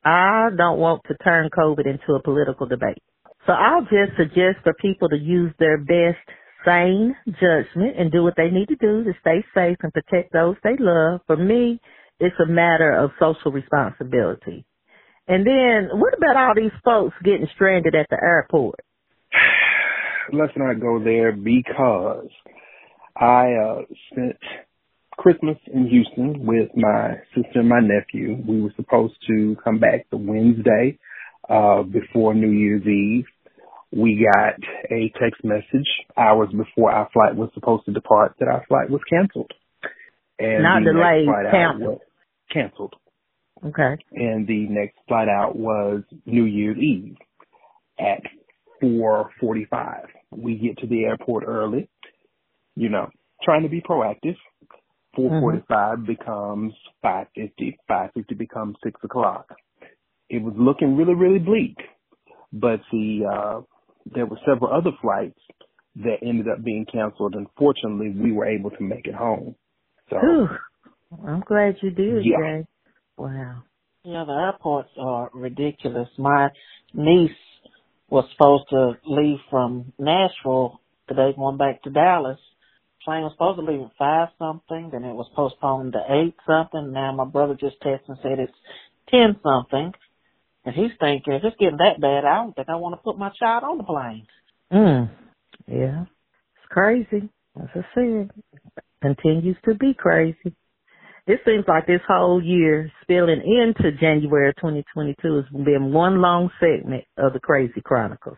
I 0.04 0.50
don't 0.56 0.78
want 0.78 1.02
to 1.08 1.14
turn 1.24 1.48
COVID 1.56 1.86
into 1.86 2.14
a 2.14 2.22
political 2.22 2.66
debate. 2.66 3.02
So 3.46 3.52
I'll 3.52 3.82
just 3.82 4.16
suggest 4.18 4.58
for 4.62 4.74
people 4.80 5.08
to 5.08 5.16
use 5.16 5.52
their 5.58 5.78
best 5.78 6.20
sane 6.64 7.14
judgment 7.26 7.98
and 7.98 8.10
do 8.10 8.22
what 8.22 8.34
they 8.36 8.50
need 8.50 8.68
to 8.68 8.76
do 8.76 9.04
to 9.04 9.12
stay 9.20 9.44
safe 9.54 9.76
and 9.82 9.92
protect 9.92 10.32
those 10.32 10.56
they 10.62 10.76
love. 10.78 11.20
For 11.26 11.36
me, 11.36 11.80
it's 12.20 12.36
a 12.42 12.50
matter 12.50 12.92
of 12.92 13.10
social 13.18 13.52
responsibility. 13.52 14.64
And 15.26 15.46
then 15.46 15.88
what 15.98 16.16
about 16.16 16.36
all 16.36 16.54
these 16.54 16.72
folks 16.84 17.14
getting 17.24 17.48
stranded 17.54 17.94
at 17.94 18.06
the 18.10 18.18
airport? 18.22 18.80
Let's 20.32 20.52
not 20.56 20.80
go 20.80 21.02
there 21.02 21.32
because 21.32 22.28
I 23.16 23.52
uh, 23.52 23.82
spent 24.10 24.36
Christmas 25.16 25.56
in 25.72 25.86
Houston 25.86 26.44
with 26.44 26.70
my 26.74 27.14
sister 27.34 27.60
and 27.60 27.68
my 27.68 27.80
nephew. 27.80 28.36
We 28.46 28.62
were 28.62 28.72
supposed 28.76 29.14
to 29.28 29.56
come 29.62 29.78
back 29.78 30.06
the 30.10 30.16
Wednesday 30.16 30.98
uh, 31.48 31.82
before 31.82 32.34
New 32.34 32.50
Year's 32.50 32.86
Eve. 32.86 33.26
We 33.92 34.26
got 34.34 34.54
a 34.90 35.12
text 35.20 35.44
message 35.44 35.86
hours 36.16 36.48
before 36.50 36.90
our 36.90 37.08
flight 37.12 37.36
was 37.36 37.50
supposed 37.54 37.84
to 37.84 37.92
depart 37.92 38.34
that 38.40 38.48
our 38.48 38.64
flight 38.66 38.90
was 38.90 39.00
canceled. 39.08 39.52
And 40.38 40.64
Not 40.64 40.82
delayed, 40.82 41.28
canceled. 41.52 42.00
canceled. 42.52 42.94
Okay. 43.64 43.96
And 44.12 44.48
the 44.48 44.66
next 44.68 44.96
flight 45.06 45.28
out 45.28 45.54
was 45.54 46.02
New 46.26 46.44
Year's 46.44 46.76
Eve 46.78 47.16
at 48.00 48.22
4:45. 48.82 50.08
We 50.32 50.56
get 50.56 50.78
to 50.78 50.88
the 50.88 51.04
airport 51.04 51.44
early 51.46 51.88
you 52.76 52.88
know, 52.88 53.08
trying 53.42 53.62
to 53.62 53.68
be 53.68 53.80
proactive. 53.80 54.36
445 55.16 55.98
mm-hmm. 55.98 56.06
becomes 56.06 56.72
550. 57.02 57.78
550 57.86 58.34
becomes 58.34 58.76
6 58.82 59.00
o'clock. 59.04 59.48
It 60.28 60.42
was 60.42 60.54
looking 60.56 60.96
really, 60.96 61.14
really 61.14 61.38
bleak. 61.38 61.76
But 62.52 62.80
the, 62.90 63.20
uh, 63.30 63.60
there 64.12 64.26
were 64.26 64.38
several 64.46 64.72
other 64.72 64.90
flights 65.00 65.38
that 65.96 66.16
ended 66.22 66.48
up 66.48 66.64
being 66.64 66.86
canceled. 66.90 67.34
Unfortunately, 67.34 68.10
we 68.10 68.32
were 68.32 68.46
able 68.46 68.70
to 68.70 68.82
make 68.82 69.06
it 69.06 69.14
home. 69.14 69.54
So, 70.10 70.16
Whew. 70.20 70.48
I'm 71.26 71.40
glad 71.40 71.76
you 71.82 71.90
did, 71.90 72.24
yeah. 72.24 72.36
Jay. 72.40 72.66
Wow. 73.16 73.62
Yeah, 74.02 74.24
the 74.26 74.32
airports 74.32 74.90
are 74.98 75.30
ridiculous. 75.32 76.08
My 76.18 76.50
niece 76.92 77.30
was 78.08 78.24
supposed 78.32 78.64
to 78.70 78.98
leave 79.06 79.38
from 79.50 79.92
Nashville 79.98 80.80
today, 81.08 81.32
going 81.36 81.56
back 81.56 81.82
to 81.82 81.90
Dallas, 81.90 82.38
plane 83.04 83.22
was 83.22 83.32
supposed 83.32 83.58
to 83.58 83.64
leave 83.64 83.82
at 83.82 83.96
five 83.98 84.28
something, 84.38 84.90
then 84.92 85.04
it 85.04 85.14
was 85.14 85.30
postponed 85.34 85.92
to 85.92 86.02
eight 86.08 86.34
something. 86.46 86.92
Now 86.92 87.12
my 87.12 87.24
brother 87.24 87.54
just 87.58 87.80
texted 87.82 88.08
and 88.08 88.18
said 88.22 88.38
it's 88.38 88.52
ten 89.10 89.36
something. 89.42 89.92
And 90.64 90.74
he's 90.74 90.92
thinking, 90.98 91.34
if 91.34 91.44
it's 91.44 91.56
getting 91.58 91.78
that 91.78 92.00
bad, 92.00 92.24
I 92.24 92.36
don't 92.36 92.54
think 92.56 92.68
I 92.68 92.76
want 92.76 92.94
to 92.94 93.02
put 93.02 93.18
my 93.18 93.30
child 93.38 93.64
on 93.64 93.78
the 93.78 93.84
plane. 93.84 94.26
Mm. 94.72 95.10
Yeah. 95.68 96.04
It's 96.56 96.68
crazy. 96.70 97.28
As 97.60 97.68
I 97.74 97.84
said, 97.94 98.30
continues 99.02 99.56
to 99.66 99.74
be 99.74 99.94
crazy. 99.94 100.54
It 101.26 101.40
seems 101.46 101.64
like 101.66 101.86
this 101.86 102.00
whole 102.06 102.42
year 102.42 102.90
spilling 103.02 103.40
into 103.40 103.92
January 103.98 104.52
2022 104.54 105.36
has 105.36 105.64
been 105.64 105.92
one 105.92 106.20
long 106.20 106.50
segment 106.60 107.04
of 107.16 107.32
the 107.32 107.40
Crazy 107.40 107.80
Chronicles. 107.82 108.36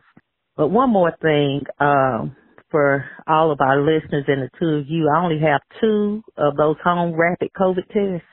But 0.57 0.69
one 0.69 0.91
more 0.91 1.13
thing, 1.21 1.63
um, 1.81 2.37
for 2.71 3.05
all 3.27 3.51
of 3.53 3.61
our 3.61 3.81
listeners 3.81 4.25
and 4.29 4.43
the 4.43 4.51
two 4.59 4.81
of 4.81 4.87
you, 4.89 5.09
I 5.09 5.23
only 5.23 5.41
have 5.41 5.61
two 5.81 6.23
of 6.37 6.57
those 6.57 6.77
home 6.83 7.15
rapid 7.15 7.51
COVID 7.59 7.87
tests. 7.89 8.27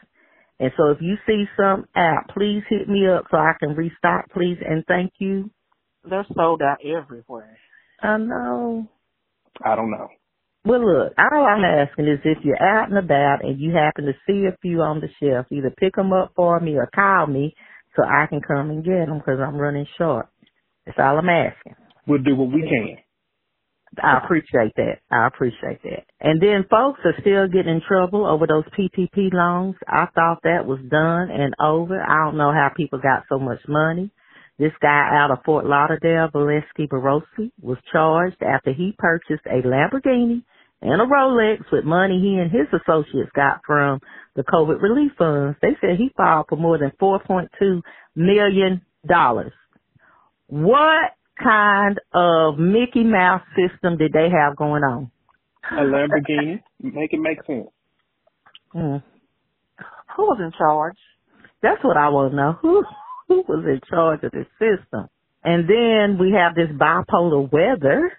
And 0.59 0.71
so 0.77 0.91
if 0.91 0.99
you 1.01 1.15
see 1.27 1.45
some 1.57 1.85
out, 1.95 2.29
please 2.33 2.63
hit 2.69 2.87
me 2.87 3.07
up 3.07 3.25
so 3.29 3.37
I 3.37 3.53
can 3.59 3.75
restock, 3.75 4.31
please, 4.33 4.57
and 4.67 4.83
thank 4.87 5.13
you. 5.19 5.49
They're 6.09 6.25
sold 6.35 6.61
out 6.61 6.77
everywhere. 6.85 7.57
I 8.01 8.17
know. 8.17 8.87
I 9.63 9.75
don't 9.75 9.91
know. 9.91 10.09
Well, 10.65 10.79
look, 10.79 11.13
all 11.17 11.45
I'm 11.45 11.63
asking 11.65 12.07
is 12.07 12.19
if 12.23 12.37
you're 12.43 12.63
out 12.63 12.89
and 12.89 12.97
about 12.97 13.43
and 13.43 13.59
you 13.59 13.73
happen 13.73 14.05
to 14.05 14.13
see 14.25 14.45
a 14.45 14.57
few 14.61 14.81
on 14.81 15.01
the 15.01 15.09
shelf, 15.21 15.47
either 15.51 15.73
pick 15.77 15.95
them 15.95 16.13
up 16.13 16.31
for 16.35 16.59
me 16.59 16.75
or 16.75 16.89
call 16.95 17.27
me 17.27 17.53
so 17.95 18.03
I 18.03 18.27
can 18.27 18.41
come 18.41 18.69
and 18.69 18.83
get 18.83 19.07
them 19.07 19.17
because 19.17 19.39
I'm 19.45 19.57
running 19.57 19.85
short. 19.97 20.27
That's 20.85 20.97
all 20.99 21.17
I'm 21.17 21.29
asking. 21.29 21.75
We'll 22.07 22.23
do 22.23 22.35
what 22.35 22.51
we 22.53 22.61
can. 22.61 22.97
I 24.01 24.19
appreciate 24.23 24.73
that. 24.77 24.99
I 25.11 25.27
appreciate 25.27 25.81
that. 25.83 26.05
And 26.21 26.41
then 26.41 26.65
folks 26.69 26.99
are 27.05 27.15
still 27.21 27.47
getting 27.47 27.75
in 27.75 27.81
trouble 27.87 28.25
over 28.25 28.47
those 28.47 28.63
PPP 28.77 29.33
loans. 29.33 29.75
I 29.87 30.07
thought 30.15 30.39
that 30.43 30.65
was 30.65 30.79
done 30.89 31.29
and 31.29 31.53
over. 31.61 32.01
I 32.01 32.25
don't 32.25 32.37
know 32.37 32.51
how 32.51 32.71
people 32.75 32.99
got 32.99 33.23
so 33.29 33.39
much 33.39 33.59
money. 33.67 34.09
This 34.59 34.71
guy 34.81 35.09
out 35.11 35.31
of 35.31 35.39
Fort 35.45 35.65
Lauderdale, 35.65 36.29
Valesky 36.33 36.87
Barossi, 36.87 37.51
was 37.61 37.77
charged 37.91 38.41
after 38.41 38.71
he 38.71 38.95
purchased 38.97 39.45
a 39.45 39.65
Lamborghini 39.67 40.43
and 40.81 41.01
a 41.01 41.05
Rolex 41.05 41.59
with 41.71 41.85
money 41.85 42.19
he 42.21 42.39
and 42.39 42.51
his 42.51 42.67
associates 42.71 43.31
got 43.35 43.61
from 43.65 43.99
the 44.35 44.43
COVID 44.43 44.81
relief 44.81 45.11
funds. 45.17 45.57
They 45.61 45.75
said 45.81 45.97
he 45.97 46.11
filed 46.15 46.45
for 46.49 46.55
more 46.55 46.77
than 46.77 46.91
$4.2 47.01 47.81
million. 48.15 48.81
What 50.47 51.11
kind 51.41 51.99
of 52.13 52.57
Mickey 52.59 53.03
Mouse 53.03 53.41
system 53.55 53.97
did 53.97 54.13
they 54.13 54.29
have 54.29 54.55
going 54.55 54.83
on? 54.83 55.11
A 55.71 55.83
Lamborghini. 55.83 56.61
make 56.79 57.13
it 57.13 57.19
make 57.19 57.43
sense. 57.45 57.67
Hmm. 58.71 58.97
Who 60.15 60.23
was 60.23 60.39
in 60.39 60.51
charge? 60.57 60.97
That's 61.61 61.83
what 61.83 61.97
I 61.97 62.09
want 62.09 62.31
to 62.31 62.35
know. 62.35 62.57
Who 62.61 62.83
who 63.27 63.43
was 63.47 63.65
in 63.65 63.79
charge 63.89 64.23
of 64.23 64.31
this 64.31 64.47
system? 64.59 65.07
And 65.43 65.67
then 65.67 66.17
we 66.19 66.33
have 66.37 66.55
this 66.55 66.69
bipolar 66.69 67.51
weather. 67.51 68.11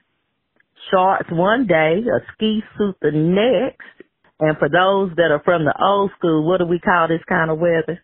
Shorts 0.90 1.28
one 1.30 1.66
day, 1.66 2.02
a 2.04 2.20
ski 2.34 2.60
suit 2.76 2.96
the 3.00 3.10
next. 3.12 4.08
And 4.40 4.58
for 4.58 4.68
those 4.68 5.16
that 5.16 5.30
are 5.30 5.42
from 5.44 5.64
the 5.64 5.74
old 5.80 6.10
school, 6.18 6.46
what 6.46 6.58
do 6.58 6.66
we 6.66 6.80
call 6.80 7.08
this 7.08 7.22
kind 7.28 7.50
of 7.50 7.58
weather? 7.58 8.02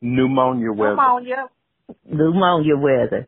Pneumonia 0.00 0.72
weather. 0.72 0.96
Pneumonia. 0.96 1.48
Pneumonia 2.04 2.76
weather. 2.76 3.26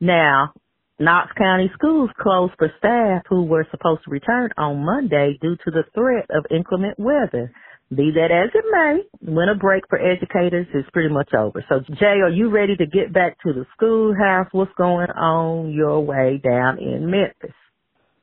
Now, 0.00 0.52
Knox 0.98 1.30
County 1.36 1.70
schools 1.74 2.10
closed 2.20 2.54
for 2.58 2.70
staff 2.78 3.22
who 3.28 3.44
were 3.44 3.66
supposed 3.70 4.04
to 4.04 4.10
return 4.10 4.50
on 4.56 4.84
Monday 4.84 5.38
due 5.40 5.56
to 5.56 5.70
the 5.70 5.84
threat 5.94 6.26
of 6.30 6.46
inclement 6.50 6.98
weather. 6.98 7.52
Be 7.94 8.10
that 8.16 8.32
as 8.32 8.50
it 8.52 8.64
may, 8.70 9.30
winter 9.30 9.54
break 9.54 9.84
for 9.88 9.98
educators 9.98 10.66
is 10.74 10.84
pretty 10.92 11.12
much 11.12 11.32
over. 11.34 11.64
So 11.68 11.80
Jay, 12.00 12.20
are 12.20 12.30
you 12.30 12.50
ready 12.50 12.74
to 12.76 12.86
get 12.86 13.12
back 13.12 13.36
to 13.46 13.52
the 13.52 13.64
schoolhouse? 13.76 14.48
What's 14.52 14.72
going 14.76 15.10
on 15.10 15.72
your 15.72 16.00
way 16.00 16.40
down 16.42 16.78
in 16.78 17.10
Memphis? 17.10 17.54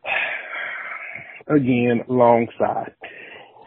Again, 1.48 2.02
long 2.10 2.48
side. 2.60 2.94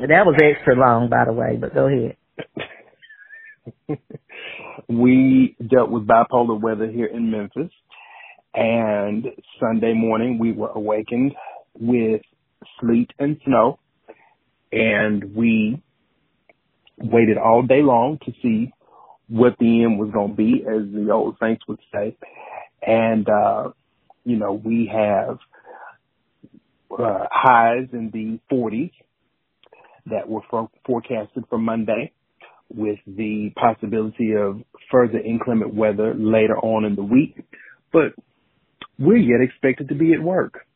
That 0.00 0.26
was 0.26 0.38
extra 0.42 0.74
long, 0.74 1.08
by 1.08 1.24
the 1.24 1.32
way, 1.32 1.56
but 1.58 1.72
go 1.74 1.86
ahead. 1.86 2.16
we 4.88 5.56
dealt 5.66 5.90
with 5.90 6.06
bipolar 6.06 6.60
weather 6.60 6.90
here 6.90 7.06
in 7.06 7.30
Memphis, 7.30 7.70
and 8.56 9.26
Sunday 9.60 9.92
morning 9.94 10.38
we 10.38 10.52
were 10.52 10.70
awakened 10.70 11.34
with 11.78 12.22
sleet 12.80 13.10
and 13.18 13.38
snow, 13.44 13.78
and 14.72 15.36
we 15.36 15.82
waited 16.98 17.38
all 17.38 17.62
day 17.62 17.82
long 17.82 18.18
to 18.24 18.32
see 18.42 18.72
what 19.28 19.56
the 19.58 19.84
end 19.84 19.98
was 19.98 20.10
going 20.12 20.30
to 20.30 20.36
be, 20.36 20.64
as 20.66 20.82
the 20.92 21.10
old 21.12 21.36
saints 21.40 21.62
would 21.68 21.80
say. 21.92 22.16
And, 22.86 23.28
uh, 23.28 23.70
you 24.24 24.36
know, 24.36 24.52
we 24.52 24.90
have 24.92 25.38
uh, 26.92 27.26
highs 27.30 27.88
in 27.92 28.10
the 28.12 28.40
40s 28.54 28.92
that 30.06 30.28
were 30.28 30.42
for- 30.48 30.70
forecasted 30.86 31.44
for 31.50 31.58
Monday 31.58 32.12
with 32.74 32.98
the 33.06 33.50
possibility 33.56 34.32
of 34.34 34.62
further 34.90 35.18
inclement 35.18 35.74
weather 35.74 36.14
later 36.14 36.58
on 36.58 36.84
in 36.84 36.94
the 36.96 37.02
week. 37.02 37.36
But 37.92 38.14
we're 38.98 39.16
yet 39.16 39.40
expected 39.40 39.88
to 39.88 39.94
be 39.94 40.12
at 40.12 40.22
work. 40.22 40.66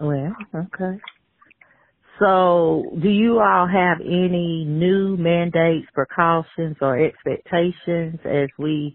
Well, 0.00 0.34
okay. 0.54 0.98
So, 2.18 2.84
do 3.02 3.08
you 3.08 3.40
all 3.40 3.66
have 3.66 4.00
any 4.00 4.64
new 4.64 5.16
mandates, 5.16 5.86
precautions, 5.92 6.76
or 6.80 6.98
expectations 6.98 8.20
as 8.24 8.48
we 8.58 8.94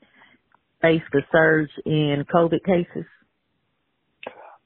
face 0.81 1.01
the 1.11 1.21
surge 1.31 1.69
in 1.85 2.23
COVID 2.33 2.63
cases? 2.65 3.05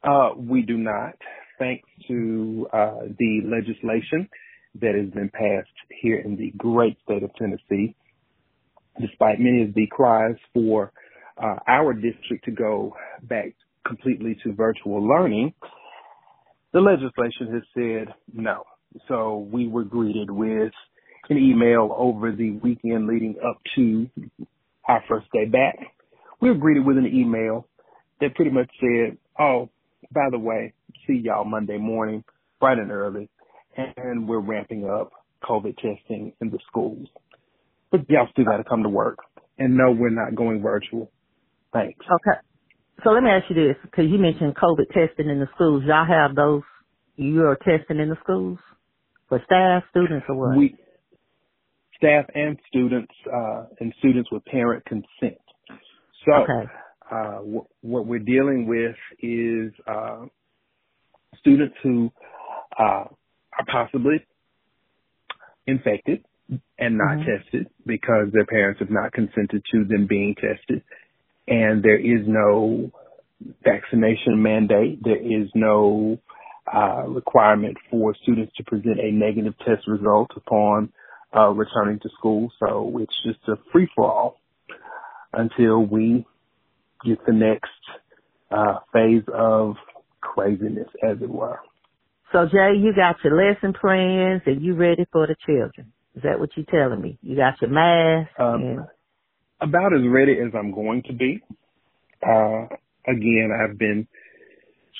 Uh, 0.03 0.31
we 0.37 0.61
do 0.61 0.77
not, 0.77 1.13
thanks 1.57 1.87
to 2.07 2.67
uh, 2.73 2.99
the 3.17 3.41
legislation 3.45 4.29
that 4.81 4.95
has 4.95 5.09
been 5.11 5.29
passed 5.29 5.69
here 6.01 6.19
in 6.19 6.35
the 6.35 6.51
great 6.57 6.97
state 7.03 7.23
of 7.23 7.31
Tennessee. 7.35 7.95
Despite 8.99 9.39
many 9.39 9.63
of 9.63 9.73
the 9.73 9.87
cries 9.87 10.35
for 10.53 10.91
uh, 11.37 11.55
our 11.67 11.93
district 11.93 12.45
to 12.45 12.51
go 12.51 12.95
back 13.23 13.53
completely 13.85 14.37
to 14.43 14.53
virtual 14.53 15.05
learning, 15.05 15.53
the 16.73 16.79
legislation 16.79 17.53
has 17.53 17.63
said 17.73 18.13
no. 18.33 18.63
So 19.07 19.47
we 19.51 19.67
were 19.67 19.83
greeted 19.83 20.29
with 20.29 20.71
an 21.29 21.37
email 21.37 21.93
over 21.97 22.31
the 22.31 22.51
weekend 22.51 23.07
leading 23.07 23.35
up 23.47 23.59
to 23.75 24.09
our 24.87 25.03
first 25.07 25.27
day 25.33 25.45
back. 25.45 25.77
We 26.41 26.49
were 26.49 26.57
greeted 26.57 26.85
with 26.85 26.97
an 26.97 27.07
email 27.07 27.67
that 28.19 28.35
pretty 28.35 28.51
much 28.51 28.69
said, 28.79 29.17
oh, 29.39 29.69
by 30.11 30.27
the 30.31 30.39
way, 30.39 30.73
see 31.07 31.21
y'all 31.23 31.45
Monday 31.45 31.77
morning, 31.77 32.23
bright 32.59 32.77
and 32.77 32.91
early, 32.91 33.29
and 33.75 34.27
we're 34.27 34.39
ramping 34.39 34.87
up 34.89 35.11
COVID 35.43 35.75
testing 35.75 36.33
in 36.41 36.49
the 36.49 36.59
schools. 36.67 37.07
But 37.91 38.09
y'all 38.09 38.27
still 38.31 38.45
got 38.45 38.57
to 38.57 38.63
come 38.63 38.83
to 38.83 38.89
work. 38.89 39.19
And 39.57 39.77
no, 39.77 39.91
we're 39.91 40.09
not 40.09 40.35
going 40.35 40.61
virtual. 40.61 41.11
Thanks. 41.73 42.05
Okay. 42.05 42.39
So 43.03 43.09
let 43.09 43.23
me 43.23 43.31
ask 43.31 43.45
you 43.49 43.55
this, 43.55 43.75
because 43.81 44.05
you 44.05 44.17
mentioned 44.19 44.55
COVID 44.55 44.87
testing 44.93 45.29
in 45.29 45.39
the 45.39 45.47
schools. 45.55 45.83
Y'all 45.85 46.05
have 46.05 46.35
those, 46.35 46.61
you 47.15 47.43
are 47.43 47.57
testing 47.57 47.99
in 47.99 48.09
the 48.09 48.17
schools 48.23 48.59
for 49.27 49.41
staff, 49.45 49.83
students, 49.89 50.25
or 50.29 50.35
what? 50.35 50.57
We, 50.57 50.75
staff 51.97 52.25
and 52.33 52.57
students, 52.67 53.11
uh, 53.33 53.65
and 53.79 53.93
students 53.99 54.31
with 54.31 54.45
parent 54.45 54.85
consent. 54.85 55.41
So, 56.25 56.33
okay. 56.43 56.69
uh, 57.11 57.37
w- 57.39 57.65
what 57.81 58.05
we're 58.05 58.19
dealing 58.19 58.67
with 58.67 58.95
is, 59.19 59.73
uh, 59.87 60.25
students 61.39 61.75
who, 61.83 62.11
uh, 62.79 63.05
are 63.59 63.65
possibly 63.69 64.25
infected 65.67 66.23
and 66.77 66.97
not 66.97 67.17
mm-hmm. 67.17 67.43
tested 67.43 67.67
because 67.85 68.27
their 68.33 68.45
parents 68.45 68.79
have 68.79 68.89
not 68.89 69.11
consented 69.13 69.63
to 69.71 69.85
them 69.85 70.07
being 70.07 70.35
tested 70.35 70.83
and 71.47 71.83
there 71.83 71.99
is 71.99 72.27
no 72.27 72.91
vaccination 73.63 74.41
mandate. 74.41 75.03
There 75.03 75.17
is 75.17 75.49
no 75.53 76.17
uh, 76.73 77.03
requirement 77.07 77.77
for 77.91 78.15
students 78.21 78.53
to 78.57 78.63
present 78.63 78.99
a 78.99 79.11
negative 79.11 79.53
test 79.59 79.87
result 79.87 80.31
upon 80.35 80.91
uh, 81.35 81.49
returning 81.49 81.99
to 81.99 82.09
school. 82.17 82.51
So 82.59 82.97
it's 82.99 83.15
just 83.25 83.39
a 83.47 83.55
free 83.71 83.89
for 83.95 84.11
all 84.11 84.39
until 85.33 85.79
we 85.79 86.25
get 87.05 87.25
the 87.25 87.33
next 87.33 87.69
uh, 88.51 88.79
phase 88.93 89.23
of 89.33 89.75
craziness, 90.21 90.87
as 91.03 91.17
it 91.21 91.29
were. 91.29 91.59
So 92.31 92.45
Jay, 92.45 92.73
you 92.77 92.93
got 92.95 93.17
your 93.23 93.35
lesson 93.35 93.73
plans 93.79 94.41
and 94.45 94.61
you 94.61 94.75
ready 94.75 95.05
for 95.11 95.27
the 95.27 95.35
children. 95.45 95.91
Is 96.15 96.23
that 96.23 96.39
what 96.39 96.49
you're 96.55 96.65
telling 96.65 97.01
me? 97.01 97.17
You 97.21 97.35
got 97.35 97.61
your 97.61 97.71
mask 97.71 98.29
um, 98.39 98.61
and 98.61 98.79
about 99.61 99.93
as 99.93 100.01
ready 100.07 100.33
as 100.33 100.53
I'm 100.57 100.71
going 100.71 101.03
to 101.03 101.13
be. 101.13 101.41
Uh, 102.25 102.67
again, 103.07 103.49
I've 103.51 103.77
been 103.77 104.07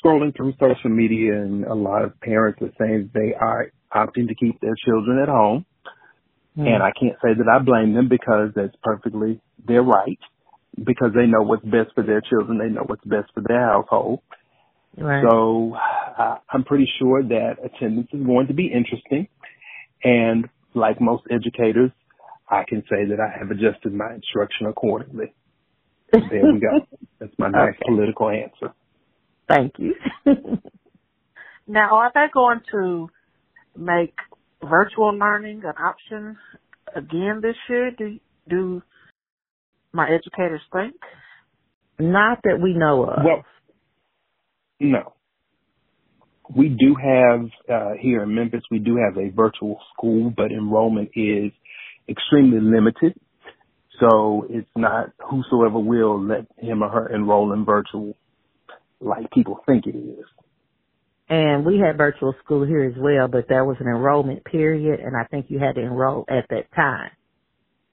scrolling 0.02 0.36
through 0.36 0.54
social 0.60 0.90
media 0.90 1.34
and 1.34 1.64
a 1.64 1.74
lot 1.74 2.04
of 2.04 2.18
parents 2.20 2.60
are 2.62 2.72
saying 2.78 3.10
they 3.14 3.34
are 3.34 3.70
opting 3.94 4.28
to 4.28 4.34
keep 4.34 4.60
their 4.60 4.74
children 4.84 5.18
at 5.22 5.28
home. 5.28 5.64
Mm. 6.56 6.68
And 6.68 6.82
I 6.82 6.92
can't 6.98 7.16
say 7.22 7.34
that 7.36 7.48
I 7.48 7.58
blame 7.62 7.94
them 7.94 8.08
because 8.08 8.50
that's 8.54 8.76
perfectly 8.82 9.40
their 9.66 9.82
right 9.82 10.18
because 10.76 11.10
they 11.14 11.26
know 11.26 11.42
what's 11.42 11.64
best 11.64 11.94
for 11.94 12.02
their 12.02 12.20
children. 12.20 12.58
They 12.58 12.68
know 12.68 12.84
what's 12.86 13.04
best 13.04 13.30
for 13.34 13.42
their 13.46 13.60
household. 13.60 14.20
Right. 14.96 15.24
So 15.28 15.74
uh, 16.18 16.36
I'm 16.50 16.64
pretty 16.64 16.88
sure 16.98 17.22
that 17.22 17.56
attendance 17.64 18.08
is 18.12 18.24
going 18.24 18.48
to 18.48 18.54
be 18.54 18.66
interesting. 18.66 19.28
And 20.02 20.48
like 20.74 21.00
most 21.00 21.24
educators, 21.30 21.90
I 22.48 22.64
can 22.68 22.82
say 22.82 23.06
that 23.08 23.18
I 23.20 23.38
have 23.38 23.50
adjusted 23.50 23.92
my 23.94 24.14
instruction 24.14 24.66
accordingly. 24.66 25.32
There 26.12 26.52
we 26.52 26.60
go. 26.60 26.86
That's 27.18 27.32
my 27.38 27.48
nice 27.48 27.74
okay. 27.74 27.88
political 27.88 28.28
answer. 28.30 28.74
Thank 29.48 29.72
you. 29.78 29.94
now, 31.66 31.96
are 31.96 32.12
they 32.14 32.26
going 32.32 32.60
to 32.72 33.08
make 33.76 34.14
virtual 34.62 35.12
learning 35.16 35.62
an 35.64 35.74
option 35.82 36.36
again 36.94 37.40
this 37.42 37.56
year? 37.68 37.90
Do 37.90 38.18
do 38.48 38.82
my 39.92 40.08
educators 40.08 40.60
think? 40.72 40.94
Not 41.98 42.40
that 42.44 42.60
we 42.60 42.74
know 42.74 43.04
of. 43.04 43.24
Well, 43.24 43.44
no. 44.80 45.12
We 46.54 46.68
do 46.68 46.94
have 46.94 47.46
uh, 47.72 47.92
here 47.98 48.22
in 48.22 48.34
Memphis. 48.34 48.62
We 48.70 48.78
do 48.78 48.96
have 48.96 49.16
a 49.16 49.30
virtual 49.30 49.78
school, 49.92 50.32
but 50.36 50.52
enrollment 50.52 51.10
is 51.14 51.52
extremely 52.08 52.60
limited. 52.60 53.14
So 54.00 54.46
it's 54.50 54.68
not 54.76 55.10
whosoever 55.18 55.78
will 55.78 56.20
let 56.20 56.46
him 56.58 56.82
or 56.82 56.90
her 56.90 57.14
enroll 57.14 57.52
in 57.52 57.64
virtual 57.64 58.14
like 59.00 59.30
people 59.30 59.60
think 59.66 59.86
it 59.86 59.96
is. 59.96 60.24
And 61.28 61.64
we 61.64 61.78
had 61.78 61.96
virtual 61.96 62.34
school 62.44 62.66
here 62.66 62.84
as 62.84 62.94
well, 62.98 63.28
but 63.28 63.46
there 63.48 63.64
was 63.64 63.76
an 63.80 63.86
enrollment 63.86 64.44
period 64.44 65.00
and 65.00 65.16
I 65.16 65.24
think 65.24 65.46
you 65.48 65.58
had 65.58 65.76
to 65.76 65.80
enroll 65.80 66.24
at 66.28 66.46
that 66.50 66.72
time. 66.74 67.10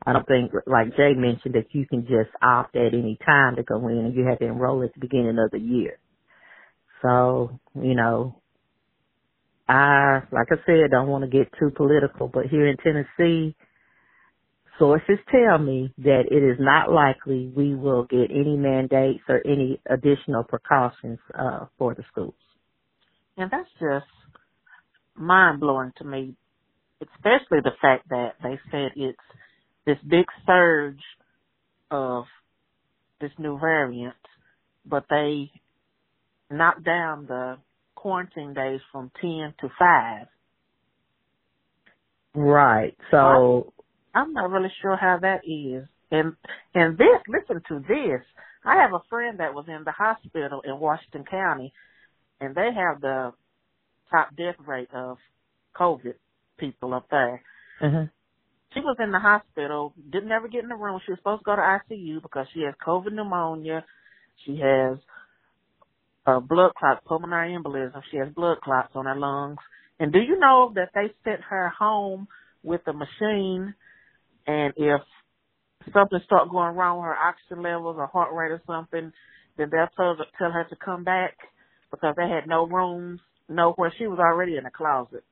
I 0.05 0.13
don't 0.13 0.27
think, 0.27 0.51
like 0.65 0.97
Jay 0.97 1.13
mentioned, 1.15 1.53
that 1.53 1.67
you 1.73 1.85
can 1.85 2.01
just 2.01 2.31
opt 2.41 2.75
at 2.75 2.93
any 2.93 3.19
time 3.23 3.55
to 3.57 3.63
go 3.63 3.87
in 3.87 3.97
and 3.97 4.15
you 4.15 4.25
had 4.25 4.39
to 4.39 4.45
enroll 4.45 4.83
at 4.83 4.93
the 4.93 4.99
beginning 4.99 5.37
of 5.37 5.51
the 5.51 5.59
year. 5.59 5.99
So, 7.03 7.59
you 7.75 7.93
know, 7.95 8.41
I, 9.69 10.21
like 10.31 10.47
I 10.51 10.55
said, 10.65 10.89
don't 10.89 11.07
want 11.07 11.23
to 11.23 11.29
get 11.29 11.53
too 11.59 11.69
political, 11.69 12.27
but 12.27 12.47
here 12.47 12.67
in 12.67 12.77
Tennessee, 12.77 13.55
sources 14.81 15.19
tell 15.29 15.59
me 15.59 15.93
that 15.99 16.23
it 16.31 16.43
is 16.43 16.57
not 16.59 16.91
likely 16.91 17.53
we 17.55 17.75
will 17.75 18.05
get 18.05 18.31
any 18.31 18.57
mandates 18.57 19.21
or 19.29 19.39
any 19.45 19.79
additional 19.87 20.43
precautions 20.43 21.19
uh, 21.37 21.67
for 21.77 21.93
the 21.93 22.03
schools. 22.11 22.33
And 23.37 23.51
that's 23.51 23.69
just 23.79 24.11
mind 25.15 25.59
blowing 25.59 25.91
to 25.99 26.03
me, 26.03 26.33
especially 27.01 27.59
the 27.63 27.77
fact 27.79 28.09
that 28.09 28.31
they 28.41 28.59
said 28.71 28.93
it's 28.95 29.17
this 29.85 29.97
big 30.09 30.25
surge 30.47 31.03
of 31.91 32.23
this 33.19 33.31
new 33.37 33.59
variant, 33.59 34.15
but 34.83 35.05
they 35.11 35.51
knocked 36.49 36.83
down 36.83 37.27
the 37.27 37.57
quarantine 37.93 38.55
days 38.55 38.79
from 38.91 39.11
10 39.21 39.53
to 39.61 39.69
5 39.77 40.27
Right. 42.33 42.95
So 43.11 43.73
I'm 44.13 44.33
not 44.33 44.49
really 44.49 44.71
sure 44.81 44.95
how 44.95 45.19
that 45.21 45.41
is. 45.45 45.87
And 46.11 46.35
and 46.75 46.97
this, 46.97 47.21
listen 47.27 47.61
to 47.69 47.79
this. 47.87 48.21
I 48.65 48.75
have 48.81 48.93
a 48.93 49.01
friend 49.09 49.39
that 49.39 49.53
was 49.53 49.65
in 49.67 49.83
the 49.85 49.91
hospital 49.91 50.61
in 50.63 50.79
Washington 50.79 51.25
County, 51.29 51.73
and 52.39 52.55
they 52.55 52.69
have 52.75 53.01
the 53.01 53.33
top 54.11 54.35
death 54.35 54.55
rate 54.67 54.89
of 54.93 55.17
COVID 55.79 56.15
people 56.59 56.93
up 56.93 57.07
there. 57.09 57.41
uh 57.81 58.05
She 58.73 58.81
was 58.81 58.97
in 58.99 59.11
the 59.11 59.19
hospital, 59.19 59.93
didn't 60.11 60.31
ever 60.31 60.47
get 60.47 60.63
in 60.63 60.69
the 60.69 60.75
room. 60.75 60.99
She 61.05 61.11
was 61.11 61.19
supposed 61.19 61.41
to 61.41 61.45
go 61.45 61.55
to 61.55 61.61
ICU 61.61 62.21
because 62.21 62.47
she 62.53 62.61
has 62.61 62.75
COVID 62.85 63.13
pneumonia. 63.13 63.85
She 64.45 64.59
has 64.59 64.97
a 66.25 66.39
blood 66.41 66.73
clot, 66.77 67.03
pulmonary 67.05 67.57
embolism. 67.57 68.01
She 68.11 68.17
has 68.17 68.29
blood 68.29 68.61
clots 68.61 68.91
on 68.95 69.05
her 69.05 69.15
lungs. 69.15 69.57
And 69.99 70.11
do 70.13 70.19
you 70.19 70.39
know 70.39 70.71
that 70.75 70.89
they 70.93 71.13
sent 71.23 71.41
her 71.41 71.69
home 71.69 72.27
with 72.63 72.81
a 72.87 72.93
machine 72.93 73.75
and 74.51 74.73
if 74.77 75.01
something 75.93 76.19
start 76.25 76.49
going 76.49 76.75
wrong 76.75 76.97
with 76.97 77.05
her 77.05 77.15
oxygen 77.15 77.63
levels 77.63 77.95
or 77.97 78.07
heart 78.07 78.33
rate 78.33 78.51
or 78.51 78.61
something, 78.67 79.11
then 79.57 79.69
they'll 79.71 79.87
tell, 79.95 80.15
tell 80.37 80.51
her 80.51 80.65
to 80.69 80.75
come 80.75 81.03
back 81.03 81.37
because 81.89 82.15
they 82.17 82.27
had 82.27 82.47
no 82.47 82.67
rooms, 82.67 83.19
nowhere. 83.49 83.93
She 83.97 84.07
was 84.07 84.19
already 84.19 84.57
in 84.57 84.65
a 84.65 84.71
closet. 84.71 85.23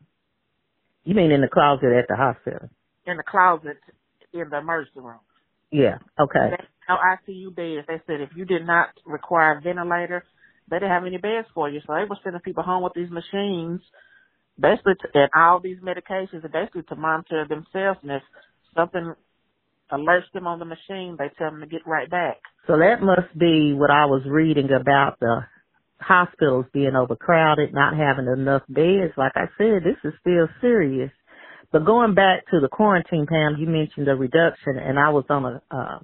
you 1.03 1.15
mean 1.15 1.31
in 1.31 1.41
the 1.41 1.47
closet 1.47 1.91
at 1.97 2.07
the 2.07 2.15
hospital? 2.15 2.69
In 3.05 3.17
the 3.17 3.23
closet 3.23 3.77
in 4.33 4.49
the 4.49 4.57
emergency 4.57 4.99
room. 4.99 5.19
Yeah. 5.71 5.97
Okay. 6.19 6.49
They 6.51 6.65
no 6.89 6.97
ICU 6.97 7.55
beds. 7.55 7.87
They 7.87 8.01
said 8.07 8.21
if 8.21 8.29
you 8.35 8.45
did 8.45 8.65
not 8.65 8.89
require 9.05 9.57
a 9.57 9.61
ventilator, 9.61 10.23
they 10.69 10.77
didn't 10.77 10.91
have 10.91 11.05
any 11.05 11.17
beds 11.17 11.47
for 11.53 11.69
you. 11.69 11.81
So 11.85 11.93
they 11.93 12.05
were 12.09 12.17
sending 12.23 12.41
people 12.41 12.63
home 12.63 12.83
with 12.83 12.93
these 12.95 13.11
machines, 13.11 13.81
basically, 14.59 14.93
to, 15.01 15.07
and 15.13 15.29
all 15.35 15.59
these 15.59 15.77
medications, 15.79 16.43
and 16.43 16.51
basically 16.51 16.83
to 16.89 16.95
monitor 16.95 17.45
themselves. 17.47 17.99
And 18.01 18.11
if 18.11 18.23
something 18.79 19.13
alerts 19.91 20.31
them 20.33 20.47
on 20.47 20.59
the 20.59 20.65
machine, 20.65 21.15
they 21.17 21.29
tell 21.37 21.51
them 21.51 21.61
to 21.61 21.67
get 21.67 21.85
right 21.85 22.09
back. 22.09 22.37
So 22.67 22.77
that 22.77 23.01
must 23.01 23.37
be 23.37 23.73
what 23.73 23.91
I 23.91 24.05
was 24.05 24.21
reading 24.27 24.69
about 24.71 25.19
the 25.19 25.41
hospitals 25.99 26.65
being 26.73 26.95
overcrowded, 26.95 27.73
not 27.73 27.97
having 27.97 28.27
enough 28.27 28.63
beds. 28.69 29.13
Like 29.17 29.33
I 29.35 29.47
said, 29.57 29.83
this 29.83 29.97
is 30.03 30.13
still 30.21 30.47
serious. 30.61 31.11
But 31.71 31.85
going 31.85 32.15
back 32.15 32.45
to 32.51 32.59
the 32.59 32.69
quarantine, 32.69 33.27
Pam, 33.27 33.57
you 33.59 33.67
mentioned 33.67 34.07
the 34.07 34.15
reduction, 34.15 34.77
and 34.77 34.97
I 34.97 35.09
was 35.09 35.25
on 35.29 35.45
a 35.45 35.61
uh, 35.69 35.99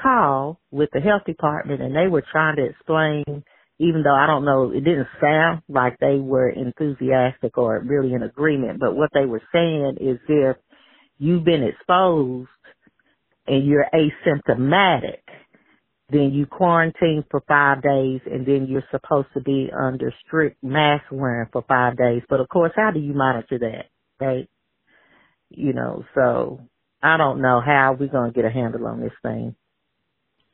call 0.00 0.60
with 0.70 0.90
the 0.92 1.00
health 1.00 1.22
department, 1.26 1.80
and 1.80 1.94
they 1.94 2.08
were 2.08 2.24
trying 2.30 2.56
to 2.56 2.64
explain, 2.64 3.44
even 3.78 4.02
though 4.02 4.14
I 4.14 4.26
don't 4.26 4.44
know, 4.44 4.72
it 4.72 4.84
didn't 4.84 5.08
sound 5.20 5.62
like 5.68 5.98
they 6.00 6.16
were 6.16 6.50
enthusiastic 6.50 7.56
or 7.56 7.80
really 7.80 8.12
in 8.12 8.22
agreement, 8.22 8.78
but 8.80 8.96
what 8.96 9.10
they 9.14 9.24
were 9.24 9.42
saying 9.52 9.96
is 10.00 10.18
if 10.28 10.56
you've 11.18 11.44
been 11.44 11.62
exposed 11.62 12.48
and 13.46 13.66
you're 13.66 13.86
asymptomatic, 13.94 15.20
then 16.10 16.32
you 16.32 16.46
quarantine 16.46 17.24
for 17.30 17.42
five 17.48 17.82
days 17.82 18.20
and 18.26 18.46
then 18.46 18.66
you're 18.68 18.84
supposed 18.90 19.28
to 19.34 19.40
be 19.40 19.70
under 19.76 20.12
strict 20.26 20.62
mask 20.62 21.04
wearing 21.10 21.48
for 21.52 21.64
five 21.68 21.96
days. 21.96 22.22
But 22.28 22.40
of 22.40 22.48
course, 22.48 22.72
how 22.76 22.90
do 22.90 23.00
you 23.00 23.14
monitor 23.14 23.58
that? 23.58 23.86
Right? 24.24 24.48
You 25.50 25.72
know, 25.72 26.04
so 26.14 26.60
I 27.02 27.16
don't 27.16 27.42
know 27.42 27.60
how 27.64 27.96
we're 27.98 28.08
going 28.08 28.32
to 28.32 28.34
get 28.34 28.44
a 28.44 28.50
handle 28.50 28.86
on 28.86 29.00
this 29.00 29.12
thing. 29.22 29.54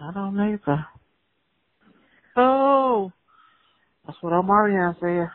I 0.01 0.12
don't 0.12 0.38
either. 0.38 0.87
Oh, 2.37 3.12
that's 4.07 4.18
what 4.20 4.33
Omarion 4.33 4.99
said. 5.01 5.31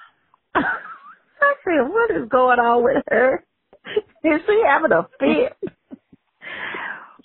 I 0.55 1.53
said, 1.63 1.89
what 1.89 2.11
is 2.11 2.29
going 2.29 2.59
on 2.59 2.83
with 2.83 3.03
her? 3.09 3.43
Is 4.23 4.41
she 4.47 4.63
having 4.67 4.91
a 4.91 5.07
fit? 5.19 5.71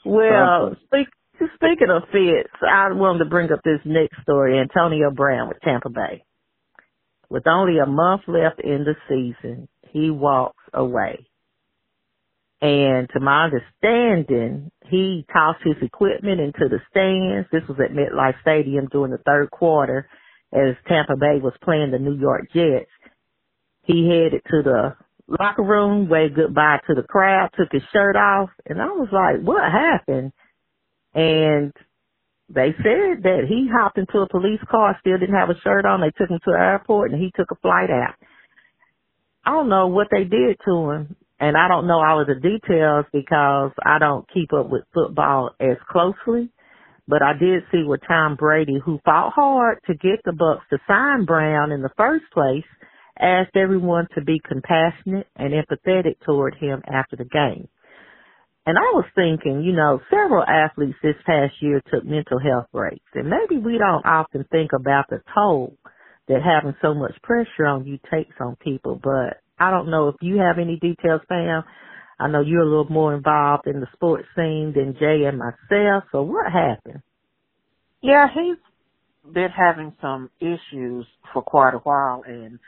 well, 0.05 0.77
speak, 0.87 1.09
speaking 1.55 1.91
of 1.91 2.03
fits, 2.13 2.55
I 2.63 2.93
wanted 2.93 3.21
to 3.21 3.31
bring 3.31 3.53
up 3.53 3.61
this 3.65 3.81
next 3.85 4.23
story. 4.23 4.59
Antonio 4.59 5.11
Brown 5.11 5.49
with 5.49 5.61
Tampa 5.63 5.91
Bay. 5.91 6.25
With 7.29 7.47
only 7.47 7.79
a 7.79 7.87
month 7.87 8.23
left 8.27 8.61
in 8.61 8.85
the 8.85 8.97
season, 9.09 9.69
he 9.93 10.11
walks 10.11 10.63
away. 10.75 11.27
And 12.61 13.09
to 13.15 13.21
my 13.21 13.45
understanding, 13.45 14.71
he 14.89 15.25
tossed 15.33 15.63
his 15.65 15.77
equipment 15.81 16.41
into 16.41 16.69
the 16.69 16.81
stands. 16.91 17.49
This 17.51 17.67
was 17.69 17.79
at 17.83 17.95
MetLife 17.97 18.41
Stadium 18.43 18.87
during 18.91 19.13
the 19.13 19.23
third 19.25 19.51
quarter 19.51 20.09
as 20.53 20.75
Tampa 20.87 21.17
Bay 21.17 21.39
was 21.41 21.55
playing 21.63 21.93
the 21.93 21.99
New 21.99 22.19
York 22.19 22.49
Jets. 22.53 22.91
He 23.85 24.09
headed 24.09 24.43
to 24.51 24.63
the 24.63 24.97
locker 25.39 25.63
room, 25.63 26.09
waved 26.09 26.37
goodbye 26.37 26.79
to 26.87 26.95
the 26.95 27.03
crowd, 27.03 27.51
took 27.57 27.69
his 27.73 27.83
shirt 27.93 28.17
off, 28.17 28.51
and 28.67 28.81
I 28.81 28.87
was 28.87 29.09
like, 29.13 29.47
what 29.47 29.63
happened? 29.71 30.33
And 31.15 31.73
they 32.49 32.75
said 32.77 33.23
that 33.23 33.45
he 33.49 33.69
hopped 33.73 33.99
into 33.99 34.19
a 34.19 34.29
police 34.29 34.61
car, 34.71 34.97
still 35.01 35.19
didn't 35.19 35.37
have 35.37 35.51
a 35.51 35.61
shirt 35.63 35.87
on. 35.87 36.01
They 36.01 36.11
took 36.11 36.31
him 36.31 36.39
to 36.45 36.51
the 36.53 36.59
airport 36.59 37.13
and 37.13 37.21
he 37.21 37.33
took 37.37 37.51
a 37.51 37.57
flight 37.57 37.91
out. 37.91 38.15
I 39.45 39.53
don't 39.53 39.69
know 39.69 39.87
what 39.87 40.09
they 40.11 40.25
did 40.25 40.59
to 40.67 40.91
him 40.91 41.17
and 41.41 41.57
I 41.57 41.69
don't 41.69 41.87
know 41.87 42.05
all 42.05 42.21
of 42.21 42.27
the 42.27 42.35
details 42.35 43.07
because 43.13 43.73
I 43.85 43.99
don't 43.99 44.27
keep 44.33 44.53
up 44.53 44.69
with 44.69 44.85
football 44.93 45.53
as 45.59 45.79
closely. 45.91 46.51
But 47.09 47.23
I 47.23 47.33
did 47.33 47.65
see 47.73 47.83
where 47.83 47.99
Tom 47.99 48.37
Brady, 48.37 48.79
who 48.85 49.01
fought 49.05 49.33
hard 49.33 49.79
to 49.87 49.95
get 49.95 50.21
the 50.25 50.33
Bucs 50.33 50.69
to 50.71 50.79
sign 50.87 51.25
Brown 51.25 51.73
in 51.73 51.83
the 51.83 51.91
first 51.97 52.25
place, 52.33 52.63
asked 53.21 53.57
everyone 53.57 54.07
to 54.15 54.23
be 54.23 54.41
compassionate 54.47 55.27
and 55.37 55.53
empathetic 55.53 56.17
toward 56.25 56.55
him 56.55 56.83
after 56.87 57.17
the 57.17 57.25
game. 57.25 57.69
And 58.67 58.79
I 58.79 58.93
was 58.93 59.07
thinking, 59.15 59.63
you 59.63 59.73
know, 59.73 60.01
several 60.11 60.45
athletes 60.45 60.99
this 61.03 61.17
past 61.27 61.55
year 61.61 61.83
took 61.93 62.05
mental 62.05 62.39
health 62.39 62.67
breaks, 62.73 63.11
and 63.15 63.29
maybe 63.29 63.61
we 63.61 63.79
don't 63.79 64.05
often 64.05 64.45
think 64.51 64.73
about 64.73 65.07
the 65.09 65.21
toll 65.35 65.77
that 66.29 66.43
having 66.43 66.77
so 66.83 66.95
much 66.95 67.13
pressure 67.23 67.67
on 67.67 67.87
you 67.87 67.99
takes 68.13 68.35
on 68.41 68.57
people, 68.57 69.01
but 69.03 69.41
I 69.59 69.71
don't 69.71 69.91
know 69.91 70.09
if 70.09 70.17
you 70.21 70.39
have 70.39 70.59
any 70.59 70.77
details, 70.77 71.23
Pam. 71.29 71.65
I 72.19 72.29
know 72.29 72.43
you're 72.43 72.63
a 72.63 72.69
little 72.69 72.91
more 72.91 73.15
involved 73.15 73.67
in 73.67 73.81
the 73.81 73.89
sports 73.95 74.29
scene 74.37 74.73
than 74.75 74.95
Jay 74.99 75.25
and 75.25 75.39
myself. 75.39 76.05
So 76.13 76.23
what 76.23 76.53
happened? 76.53 77.03
Yeah, 78.03 78.27
he's 78.33 78.57
been 79.33 79.51
having 79.51 79.95
some 80.01 80.31
issues 80.39 81.07
for 81.33 81.43
quite 81.43 81.75
a 81.75 81.79
while 81.79 82.23
and 82.27 82.59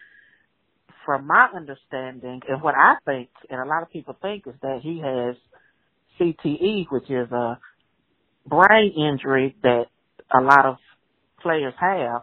from 1.05 1.27
my 1.27 1.49
understanding 1.55 2.41
and 2.49 2.63
what 2.63 2.75
I 2.75 2.95
think 3.05 3.29
and 3.51 3.61
a 3.61 3.65
lot 3.65 3.83
of 3.83 3.91
people 3.91 4.17
think 4.21 4.47
is 4.47 4.55
that 4.63 4.81
he 4.83 5.01
has 5.01 5.37
CTE, 6.21 6.87
which 6.91 7.11
is 7.11 7.31
a 7.33 7.59
brain 8.47 8.93
injury 8.97 9.57
that 9.63 9.85
a 10.33 10.41
lot 10.41 10.67
of 10.67 10.77
players 11.43 11.75
have 11.79 12.23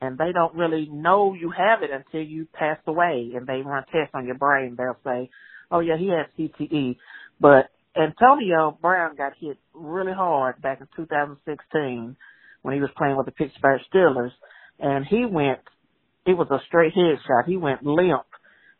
and 0.00 0.16
they 0.16 0.32
don't 0.32 0.54
really 0.54 0.88
know 0.90 1.34
you 1.34 1.50
have 1.50 1.82
it 1.82 1.90
until 1.90 2.22
you 2.22 2.46
pass 2.52 2.78
away 2.86 3.32
and 3.34 3.46
they 3.46 3.60
run 3.62 3.84
tests 3.92 4.14
on 4.14 4.26
your 4.26 4.36
brain. 4.38 4.74
They'll 4.76 4.96
say, 5.04 5.30
oh 5.70 5.80
yeah, 5.80 5.96
he 5.98 6.08
has 6.08 6.26
CTE. 6.38 6.96
But 7.38 7.70
Antonio 7.96 8.78
Brown 8.80 9.16
got 9.16 9.32
hit 9.38 9.58
really 9.74 10.12
hard 10.12 10.62
back 10.62 10.80
in 10.80 10.88
2016 10.96 12.16
when 12.62 12.74
he 12.74 12.80
was 12.80 12.90
playing 12.96 13.16
with 13.16 13.26
the 13.26 13.32
Pittsburgh 13.32 13.80
Steelers 13.92 14.32
and 14.78 15.04
he 15.04 15.26
went, 15.26 15.60
it 16.26 16.34
was 16.36 16.48
a 16.50 16.60
straight 16.66 16.94
headshot. 16.94 17.46
He 17.46 17.56
went 17.56 17.84
limp 17.84 18.26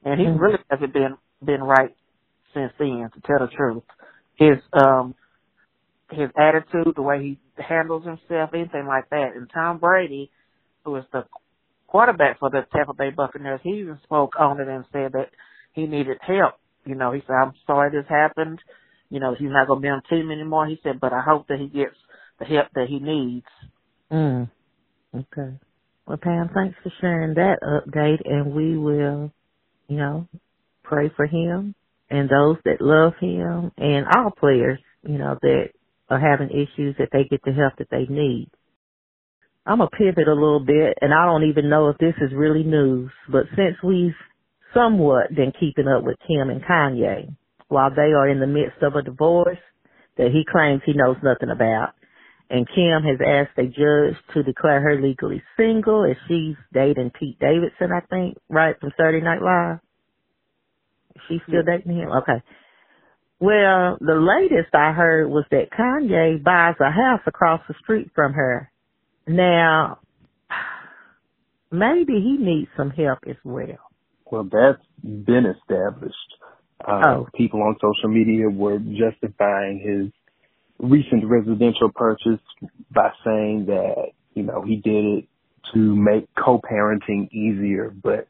and 0.05 0.21
he 0.21 0.27
Mhm. 0.27 0.41
really 0.41 0.59
hasn't 0.71 0.93
been, 0.93 1.17
been 1.43 1.63
right 1.63 1.95
since 2.53 2.73
then 2.79 3.11
to 3.11 3.21
tell 3.23 3.39
the 3.39 3.49
truth. 3.49 3.85
His, 4.35 4.59
um, 4.73 5.15
his 6.11 6.31
attitude, 6.37 6.95
the 6.95 7.03
way 7.03 7.23
he 7.23 7.39
handles 7.63 8.05
himself, 8.05 8.53
anything 8.55 8.87
like 8.87 9.09
that. 9.11 9.35
And 9.37 9.49
Tom 9.51 9.79
Brady, 9.79 10.31
who 10.85 10.97
is 10.97 11.05
the 11.13 11.27
quarterback 11.87 12.39
for 12.39 12.51
the 12.51 12.63
Tampa 12.73 12.95
Bay 12.95 13.11
Buccaneers, 13.11 13.61
he 13.63 13.81
even 13.81 13.99
spoke 14.05 14.35
on 14.39 14.61
it 14.61 14.69
and 14.69 14.85
said 14.93 15.13
that 15.13 15.31
he 15.73 15.87
needed 15.87 16.19
help. 16.21 16.55
You 16.85 16.95
know, 16.95 17.13
he 17.13 17.21
said, 17.27 17.35
I'm 17.35 17.55
sorry 17.67 17.91
this 17.91 18.09
happened. 18.09 18.61
You 19.11 19.21
know, 19.21 19.35
he's 19.35 19.51
not 19.51 19.67
going 19.67 19.81
to 19.81 19.83
be 19.83 19.89
on 19.89 20.03
the 20.09 20.17
team 20.17 20.31
anymore. 20.31 20.67
He 20.67 20.81
said, 20.83 21.01
but 21.01 21.13
I 21.13 21.21
hope 21.21 21.49
that 21.49 21.59
he 21.59 21.69
gets 21.69 21.97
the 22.39 22.45
help 22.45 22.69
that 22.75 22.89
he 22.89 22.99
needs. 22.99 23.47
Mm. 24.11 24.51
Okay. 25.15 25.59
Well, 26.11 26.19
Pam, 26.19 26.51
thanks 26.53 26.77
for 26.83 26.93
sharing 27.01 27.35
that 27.35 27.61
update, 27.63 28.29
and 28.29 28.53
we 28.53 28.77
will, 28.77 29.31
you 29.87 29.97
know, 29.97 30.27
pray 30.83 31.09
for 31.15 31.25
him 31.25 31.77
and 32.11 32.29
those 32.29 32.57
that 32.65 32.81
love 32.81 33.13
him 33.21 33.71
and 33.79 34.07
all 34.09 34.33
players, 34.33 34.81
you 35.05 35.19
know, 35.19 35.39
that 35.41 35.67
are 36.09 36.19
having 36.19 36.51
issues 36.51 36.97
that 36.99 37.11
they 37.13 37.27
get 37.31 37.43
the 37.45 37.53
help 37.53 37.75
that 37.79 37.91
they 37.93 38.13
need. 38.13 38.51
I'm 39.65 39.79
gonna 39.79 39.91
pivot 39.91 40.27
a 40.27 40.35
little 40.35 40.59
bit, 40.67 40.99
and 41.01 41.15
I 41.15 41.27
don't 41.27 41.45
even 41.45 41.71
know 41.71 41.91
if 41.91 41.99
this 41.99 42.17
is 42.21 42.33
really 42.35 42.65
news, 42.65 43.13
but 43.31 43.47
since 43.55 43.77
we've 43.81 44.17
somewhat 44.75 45.33
been 45.33 45.53
keeping 45.61 45.87
up 45.87 46.03
with 46.03 46.19
Kim 46.27 46.51
and 46.51 46.65
Kanye, 46.65 47.37
while 47.69 47.95
they 47.95 48.15
are 48.15 48.29
in 48.29 48.41
the 48.41 48.49
midst 48.49 48.83
of 48.83 48.97
a 48.97 49.03
divorce 49.03 49.61
that 50.19 50.33
he 50.33 50.45
claims 50.51 50.83
he 50.85 50.93
knows 50.93 51.19
nothing 51.23 51.51
about, 51.51 51.95
and 52.51 52.67
Kim 52.69 53.03
has 53.05 53.21
asked 53.25 53.57
a 53.59 53.67
judge 53.67 54.19
to 54.35 54.43
declare 54.43 54.81
her 54.81 55.01
legally 55.01 55.41
single 55.57 56.05
as 56.05 56.17
she's 56.27 56.57
dating 56.75 57.13
Pete 57.19 57.39
Davidson, 57.39 57.91
I 57.95 58.01
think, 58.01 58.39
right 58.49 58.75
from 58.81 58.91
Saturday 58.97 59.25
Night 59.25 59.41
Live. 59.41 59.79
she's 61.29 61.41
still 61.47 61.63
dating 61.63 61.97
him? 61.97 62.11
Okay. 62.11 62.43
Well, 63.39 63.97
the 64.01 64.17
latest 64.17 64.75
I 64.75 64.93
heard 64.93 65.29
was 65.29 65.45
that 65.53 65.71
Kanye 65.71 66.43
buys 66.43 66.75
a 66.81 66.91
house 66.91 67.23
across 67.27 67.61
the 67.69 67.75
street 67.83 68.11
from 68.15 68.33
her. 68.33 68.71
Now, 69.29 70.01
maybe 71.71 72.15
he 72.15 72.37
needs 72.37 72.69
some 72.77 72.91
help 72.91 73.21
as 73.29 73.37
well. 73.45 73.79
Well, 74.31 74.45
that's 74.45 74.83
been 75.03 75.47
established. 75.47 76.17
Uh, 76.85 77.01
Oh. 77.07 77.29
People 77.35 77.63
on 77.63 77.77
social 77.81 78.09
media 78.09 78.49
were 78.51 78.79
justifying 78.79 79.79
his 79.79 80.13
recent 80.81 81.25
residential 81.27 81.91
purchase 81.95 82.41
by 82.91 83.11
saying 83.25 83.67
that, 83.67 84.13
you 84.35 84.43
know, 84.43 84.63
he 84.63 84.77
did 84.77 85.05
it 85.05 85.25
to 85.75 85.79
make 85.79 86.29
co-parenting 86.35 87.31
easier, 87.33 87.91
but 87.91 88.29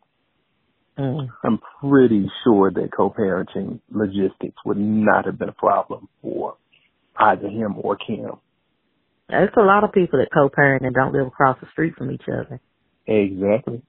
Mm. 1.00 1.30
I'm 1.44 1.58
pretty 1.80 2.30
sure 2.44 2.70
that 2.70 2.90
co-parenting 2.94 3.80
logistics 3.90 4.56
would 4.66 4.76
not 4.76 5.24
have 5.24 5.38
been 5.38 5.48
a 5.48 5.52
problem 5.52 6.08
for 6.20 6.56
either 7.16 7.48
him 7.48 7.76
or 7.78 7.96
Kim. 7.96 8.32
There's 9.28 9.50
a 9.56 9.62
lot 9.62 9.84
of 9.84 9.92
people 9.92 10.18
that 10.18 10.28
co-parent 10.34 10.84
and 10.84 10.94
don't 10.94 11.14
live 11.14 11.26
across 11.26 11.58
the 11.60 11.68
street 11.72 11.94
from 11.96 12.10
each 12.10 12.24
other. 12.28 12.60
Exactly. 13.06 13.82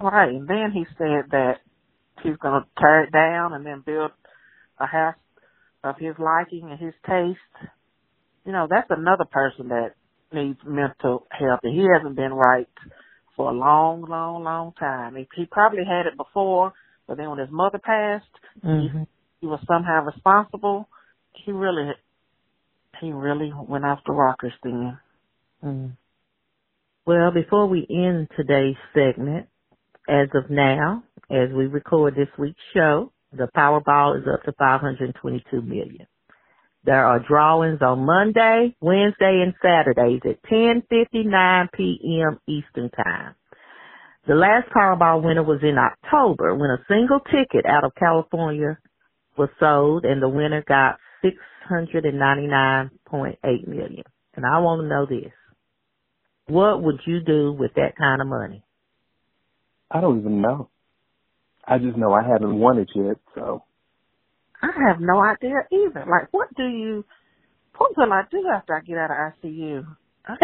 Right. 0.00 0.30
And 0.30 0.48
then 0.48 0.72
he 0.72 0.84
said 0.98 1.30
that 1.30 1.58
he's 2.22 2.36
going 2.38 2.62
to 2.62 2.68
tear 2.80 3.04
it 3.04 3.12
down 3.12 3.52
and 3.52 3.64
then 3.64 3.82
build 3.84 4.10
a 4.80 4.86
house 4.86 5.14
of 5.84 5.96
his 5.98 6.14
liking 6.18 6.70
and 6.70 6.80
his 6.80 6.94
taste. 7.06 7.70
You 8.46 8.52
know, 8.52 8.66
that's 8.70 8.90
another 8.90 9.24
person 9.30 9.68
that 9.68 9.92
needs 10.32 10.58
mental 10.66 11.26
help 11.30 11.60
and 11.62 11.74
he 11.74 11.86
hasn't 11.94 12.16
been 12.16 12.32
right 12.32 12.68
for 13.36 13.50
a 13.50 13.54
long, 13.54 14.02
long, 14.08 14.44
long 14.44 14.72
time. 14.78 15.16
He, 15.16 15.28
he 15.36 15.46
probably 15.46 15.84
had 15.86 16.06
it 16.06 16.16
before, 16.16 16.72
but 17.06 17.16
then 17.16 17.30
when 17.30 17.38
his 17.38 17.50
mother 17.50 17.78
passed, 17.78 18.26
hmm 18.62 19.04
he 19.40 19.48
was 19.48 19.58
somehow 19.66 20.04
responsible. 20.04 20.88
He 21.32 21.52
really, 21.52 21.90
he 23.00 23.10
really 23.10 23.52
went 23.68 23.84
off 23.84 23.98
the 24.06 24.12
rockers 24.12 24.52
then. 24.62 24.98
Mm. 25.64 25.96
Well, 27.06 27.32
before 27.32 27.66
we 27.66 27.86
end 27.90 28.28
today's 28.36 28.76
segment, 28.94 29.48
as 30.08 30.28
of 30.34 30.50
now, 30.50 31.04
as 31.30 31.50
we 31.56 31.66
record 31.66 32.14
this 32.14 32.28
week's 32.38 32.60
show, 32.74 33.12
the 33.32 33.48
Powerball 33.56 34.20
is 34.20 34.28
up 34.32 34.44
to 34.44 34.52
522 34.58 35.62
million. 35.62 36.06
There 36.84 37.04
are 37.04 37.20
drawings 37.20 37.80
on 37.80 38.04
Monday, 38.04 38.74
Wednesday, 38.80 39.44
and 39.44 39.54
Saturdays 39.62 40.22
at 40.24 40.42
10:59 40.50 41.68
p.m. 41.72 42.40
Eastern 42.48 42.90
Time. 42.90 43.36
The 44.26 44.34
last 44.34 44.68
Powerball 44.70 45.22
winner 45.22 45.44
was 45.44 45.62
in 45.62 45.78
October 45.78 46.54
when 46.54 46.70
a 46.70 46.84
single 46.88 47.20
ticket 47.20 47.66
out 47.66 47.84
of 47.84 47.94
California 47.94 48.78
was 49.36 49.50
sold 49.60 50.04
and 50.04 50.20
the 50.22 50.28
winner 50.28 50.62
got 50.66 50.98
699.8 51.24 53.68
million. 53.68 54.04
And 54.34 54.46
I 54.46 54.58
want 54.58 54.82
to 54.82 54.88
know 54.88 55.06
this. 55.06 55.32
What 56.46 56.82
would 56.82 57.00
you 57.06 57.20
do 57.20 57.52
with 57.52 57.74
that 57.74 57.96
kind 57.96 58.20
of 58.20 58.26
money? 58.26 58.64
I 59.90 60.00
don't 60.00 60.18
even 60.20 60.40
know. 60.40 60.68
I 61.64 61.78
just 61.78 61.96
know 61.96 62.12
I 62.12 62.26
haven't 62.26 62.58
won 62.58 62.78
it 62.78 62.90
yet, 62.94 63.18
so 63.34 63.62
I 64.62 64.70
have 64.88 65.00
no 65.00 65.22
idea 65.22 65.66
either. 65.72 66.06
Like, 66.08 66.28
what 66.32 66.48
do 66.56 66.64
you, 66.64 67.04
what 67.76 67.96
will 67.96 68.12
I 68.12 68.22
do 68.30 68.44
after 68.54 68.76
I 68.76 68.80
get 68.80 68.98
out 68.98 69.10
of 69.10 69.32
ICU? 69.42 69.86
I. 70.26 70.36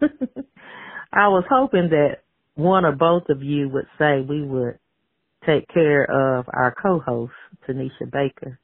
I 1.12 1.28
was 1.28 1.44
hoping 1.50 1.90
that 1.90 2.18
one 2.54 2.84
or 2.84 2.92
both 2.92 3.24
of 3.28 3.42
you 3.42 3.68
would 3.68 3.86
say 3.98 4.20
we 4.20 4.42
would 4.42 4.78
take 5.46 5.68
care 5.68 6.04
of 6.04 6.46
our 6.52 6.74
co-host, 6.80 7.32
Tanisha 7.68 8.10
Baker, 8.10 8.58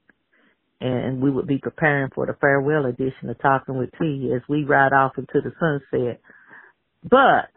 and 0.80 1.20
we 1.20 1.30
would 1.30 1.46
be 1.46 1.58
preparing 1.58 2.10
for 2.14 2.26
the 2.26 2.36
farewell 2.40 2.86
edition 2.86 3.28
of 3.28 3.38
Talking 3.40 3.78
with 3.78 3.90
T 4.00 4.32
as 4.34 4.42
we 4.48 4.64
ride 4.64 4.92
off 4.92 5.12
into 5.18 5.40
the 5.42 5.52
sunset. 5.60 6.20
But 7.02 7.50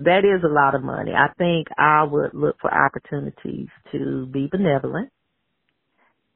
that 0.00 0.24
is 0.24 0.42
a 0.44 0.52
lot 0.52 0.74
of 0.74 0.82
money. 0.82 1.12
I 1.12 1.28
think 1.38 1.68
I 1.78 2.04
would 2.04 2.34
look 2.34 2.56
for 2.60 2.72
opportunities 2.72 3.68
to 3.92 4.26
be 4.26 4.48
benevolent. 4.50 5.10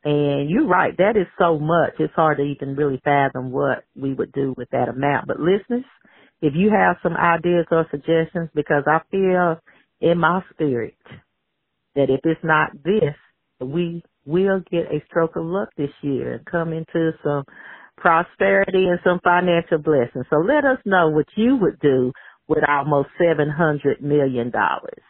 And 0.05 0.49
you're 0.51 0.67
right, 0.69 0.97
that 0.99 1.17
is 1.17 1.27
so 1.39 1.59
much. 1.59 1.95
It's 1.99 2.15
hard 2.15 2.39
to 2.39 2.45
even 2.45 2.77
really 2.77 3.01
fathom 3.05 3.53
what 3.53 3.85
we 3.97 4.15
would 4.15 4.33
do 4.33 4.55
with 4.57 4.71
that 4.71 4.89
amount. 4.89 5.27
But 5.27 5.41
listeners, 5.41 5.85
if 6.43 6.55
you 6.57 6.71
have 6.71 6.97
some 7.03 7.17
ideas 7.17 7.67
or 7.71 7.87
suggestions, 7.91 8.51
because 8.55 8.85
I 8.87 9.01
feel 9.11 9.59
in 10.01 10.19
my 10.19 10.43
spirit 10.55 10.97
that 11.97 12.11
if 12.11 12.21
it's 12.25 12.41
not 12.45 12.73
this, 12.85 13.15
we 13.61 14.03
will 14.25 14.61
get 14.71 14.93
a 14.93 15.03
stroke 15.07 15.37
of 15.37 15.45
luck 15.45 15.71
this 15.77 15.91
year 16.03 16.35
and 16.35 16.47
come 16.47 16.73
into 16.73 17.13
some 17.25 17.45
prosperity 17.97 18.87
and 18.87 19.01
some 19.05 19.21
financial 19.25 19.79
blessings. 19.79 20.27
So 20.31 20.39
let 20.39 20.65
us 20.65 20.79
know 20.87 21.11
what 21.11 21.27
you 21.37 21.57
would 21.61 21.81
do 21.81 22.13
with 22.49 22.65
almost 22.69 23.09
seven 23.19 23.51
hundred 23.51 24.03
million 24.03 24.51
dollars. 24.51 25.03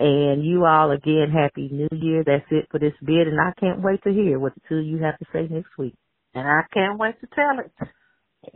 And 0.00 0.44
you 0.44 0.64
all 0.64 0.90
again, 0.92 1.30
happy 1.32 1.68
new 1.72 1.88
year. 1.92 2.22
That's 2.24 2.44
it 2.50 2.68
for 2.70 2.78
this 2.78 2.92
bid 3.04 3.26
and 3.26 3.40
I 3.40 3.52
can't 3.58 3.82
wait 3.82 4.02
to 4.04 4.12
hear 4.12 4.38
what 4.38 4.54
the 4.54 4.60
two 4.68 4.76
of 4.78 4.86
you 4.86 4.98
have 4.98 5.18
to 5.18 5.24
say 5.32 5.48
next 5.50 5.76
week. 5.76 5.94
and 6.34 6.46
I 6.46 6.62
can't 6.72 6.98
wait 6.98 7.20
to 7.20 7.26
tell 7.34 7.58
it. 7.58 7.72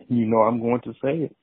you 0.09 0.27
know 0.27 0.43
I'm 0.43 0.61
going 0.61 0.81
to 0.83 0.93
say 1.03 1.25
it. 1.25 1.37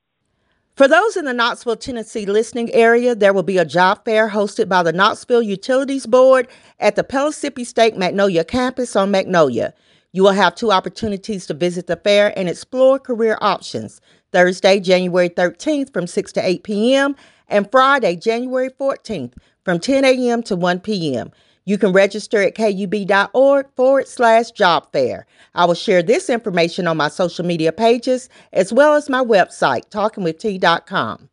For 0.76 0.88
those 0.88 1.18
in 1.18 1.26
the 1.26 1.34
Knoxville, 1.34 1.76
Tennessee 1.76 2.26
listening 2.26 2.72
area, 2.72 3.14
there 3.14 3.34
will 3.34 3.44
be 3.44 3.58
a 3.58 3.66
job 3.66 4.06
fair 4.06 4.30
hosted 4.30 4.70
by 4.70 4.82
the 4.82 4.94
Knoxville 4.94 5.42
Utilities 5.42 6.06
Board 6.06 6.48
at 6.80 6.96
the 6.96 7.04
Pellissippi 7.04 7.66
State 7.66 7.98
Magnolia 7.98 8.46
campus 8.46 8.96
on 8.96 9.12
Magnolia. 9.12 9.74
You 10.14 10.24
will 10.24 10.32
have 10.32 10.56
two 10.56 10.72
opportunities 10.72 11.46
to 11.48 11.54
visit 11.54 11.88
the 11.88 11.98
fair 11.98 12.32
and 12.40 12.48
explore 12.48 12.98
career 12.98 13.38
options. 13.42 14.00
Thursday, 14.32 14.80
January 14.80 15.30
13th 15.30 15.92
from 15.92 16.08
6 16.08 16.32
to 16.34 16.48
8 16.48 16.64
p.m. 16.64 17.16
and 17.50 17.70
Friday, 17.70 18.16
January 18.16 18.70
14th 18.70 19.34
from 19.66 19.80
10 19.80 20.06
a.m. 20.06 20.42
to 20.44 20.56
1 20.56 20.80
p.m. 20.80 21.32
You 21.66 21.78
can 21.78 21.92
register 21.92 22.42
at 22.42 22.56
kub.org 22.56 23.68
forward 23.76 24.08
slash 24.08 24.52
job 24.52 24.92
fair. 24.92 25.28
I 25.54 25.66
will 25.66 25.76
share 25.76 26.02
this 26.02 26.30
information 26.30 26.88
on 26.88 26.98
my 26.98 27.10
social 27.10 27.46
media 27.46 27.72
pages 27.72 28.30
as 28.54 28.74
well 28.74 28.96
as 28.96 29.10
my 29.10 29.24
website, 29.24 29.90
talkingwitht.com. 29.90 31.30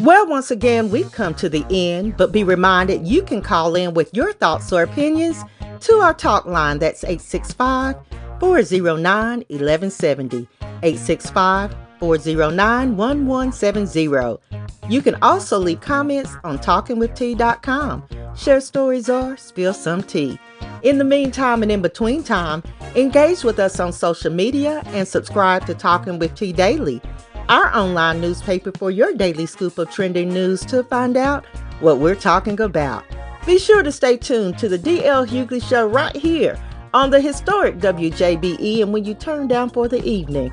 Well, 0.00 0.28
once 0.28 0.50
again, 0.50 0.90
we've 0.90 1.12
come 1.12 1.34
to 1.34 1.48
the 1.48 1.64
end, 1.70 2.16
but 2.16 2.32
be 2.32 2.44
reminded 2.44 3.06
you 3.06 3.22
can 3.22 3.42
call 3.42 3.74
in 3.74 3.94
with 3.94 4.14
your 4.14 4.32
thoughts 4.32 4.72
or 4.72 4.82
opinions 4.82 5.42
to 5.80 5.94
our 5.94 6.14
talk 6.14 6.46
line. 6.46 6.78
That's 6.78 7.04
865 7.04 7.96
409 8.40 9.44
1170. 9.48 10.48
865 10.82 11.74
409 11.98 12.96
1170. 12.96 14.65
You 14.88 15.02
can 15.02 15.16
also 15.22 15.58
leave 15.58 15.80
comments 15.80 16.36
on 16.44 16.58
talkingwitht.com. 16.58 18.04
Share 18.36 18.60
stories 18.60 19.08
or 19.08 19.36
spill 19.36 19.74
some 19.74 20.02
tea. 20.02 20.38
In 20.82 20.98
the 20.98 21.04
meantime 21.04 21.62
and 21.62 21.72
in 21.72 21.82
between 21.82 22.22
time, 22.22 22.62
engage 22.94 23.42
with 23.42 23.58
us 23.58 23.80
on 23.80 23.92
social 23.92 24.30
media 24.30 24.82
and 24.86 25.08
subscribe 25.08 25.66
to 25.66 25.74
Talking 25.74 26.18
with 26.18 26.34
T 26.34 26.52
Daily, 26.52 27.00
our 27.48 27.74
online 27.74 28.20
newspaper 28.20 28.70
for 28.72 28.90
your 28.90 29.12
daily 29.14 29.46
scoop 29.46 29.78
of 29.78 29.90
trending 29.90 30.28
news 30.28 30.64
to 30.66 30.84
find 30.84 31.16
out 31.16 31.44
what 31.80 31.98
we're 31.98 32.14
talking 32.14 32.60
about. 32.60 33.04
Be 33.44 33.58
sure 33.58 33.82
to 33.82 33.90
stay 33.92 34.16
tuned 34.16 34.58
to 34.58 34.68
the 34.68 34.78
DL 34.78 35.26
Hughley 35.26 35.62
Show 35.62 35.88
right 35.88 36.14
here 36.14 36.60
on 36.94 37.10
the 37.10 37.20
historic 37.20 37.78
WJBE. 37.78 38.82
And 38.82 38.92
when 38.92 39.04
you 39.04 39.14
turn 39.14 39.48
down 39.48 39.70
for 39.70 39.88
the 39.88 40.02
evening, 40.04 40.52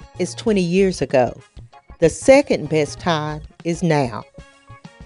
is 0.21 0.35
20 0.35 0.61
years 0.61 1.01
ago. 1.01 1.33
The 1.97 2.09
second 2.09 2.69
best 2.69 2.99
time 2.99 3.41
is 3.63 3.81
now. 3.81 4.23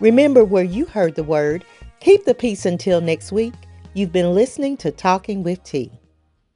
Remember 0.02 0.44
where 0.44 0.66
you 0.66 0.84
heard 0.86 1.16
the 1.16 1.24
word. 1.24 1.64
Keep 2.02 2.26
the 2.26 2.34
peace 2.34 2.66
until 2.66 3.00
next 3.00 3.32
week. 3.32 3.54
You've 3.94 4.12
been 4.12 4.36
listening 4.36 4.76
to 4.78 4.92
Talking 4.92 5.42
with 5.42 5.64
T. 5.64 5.90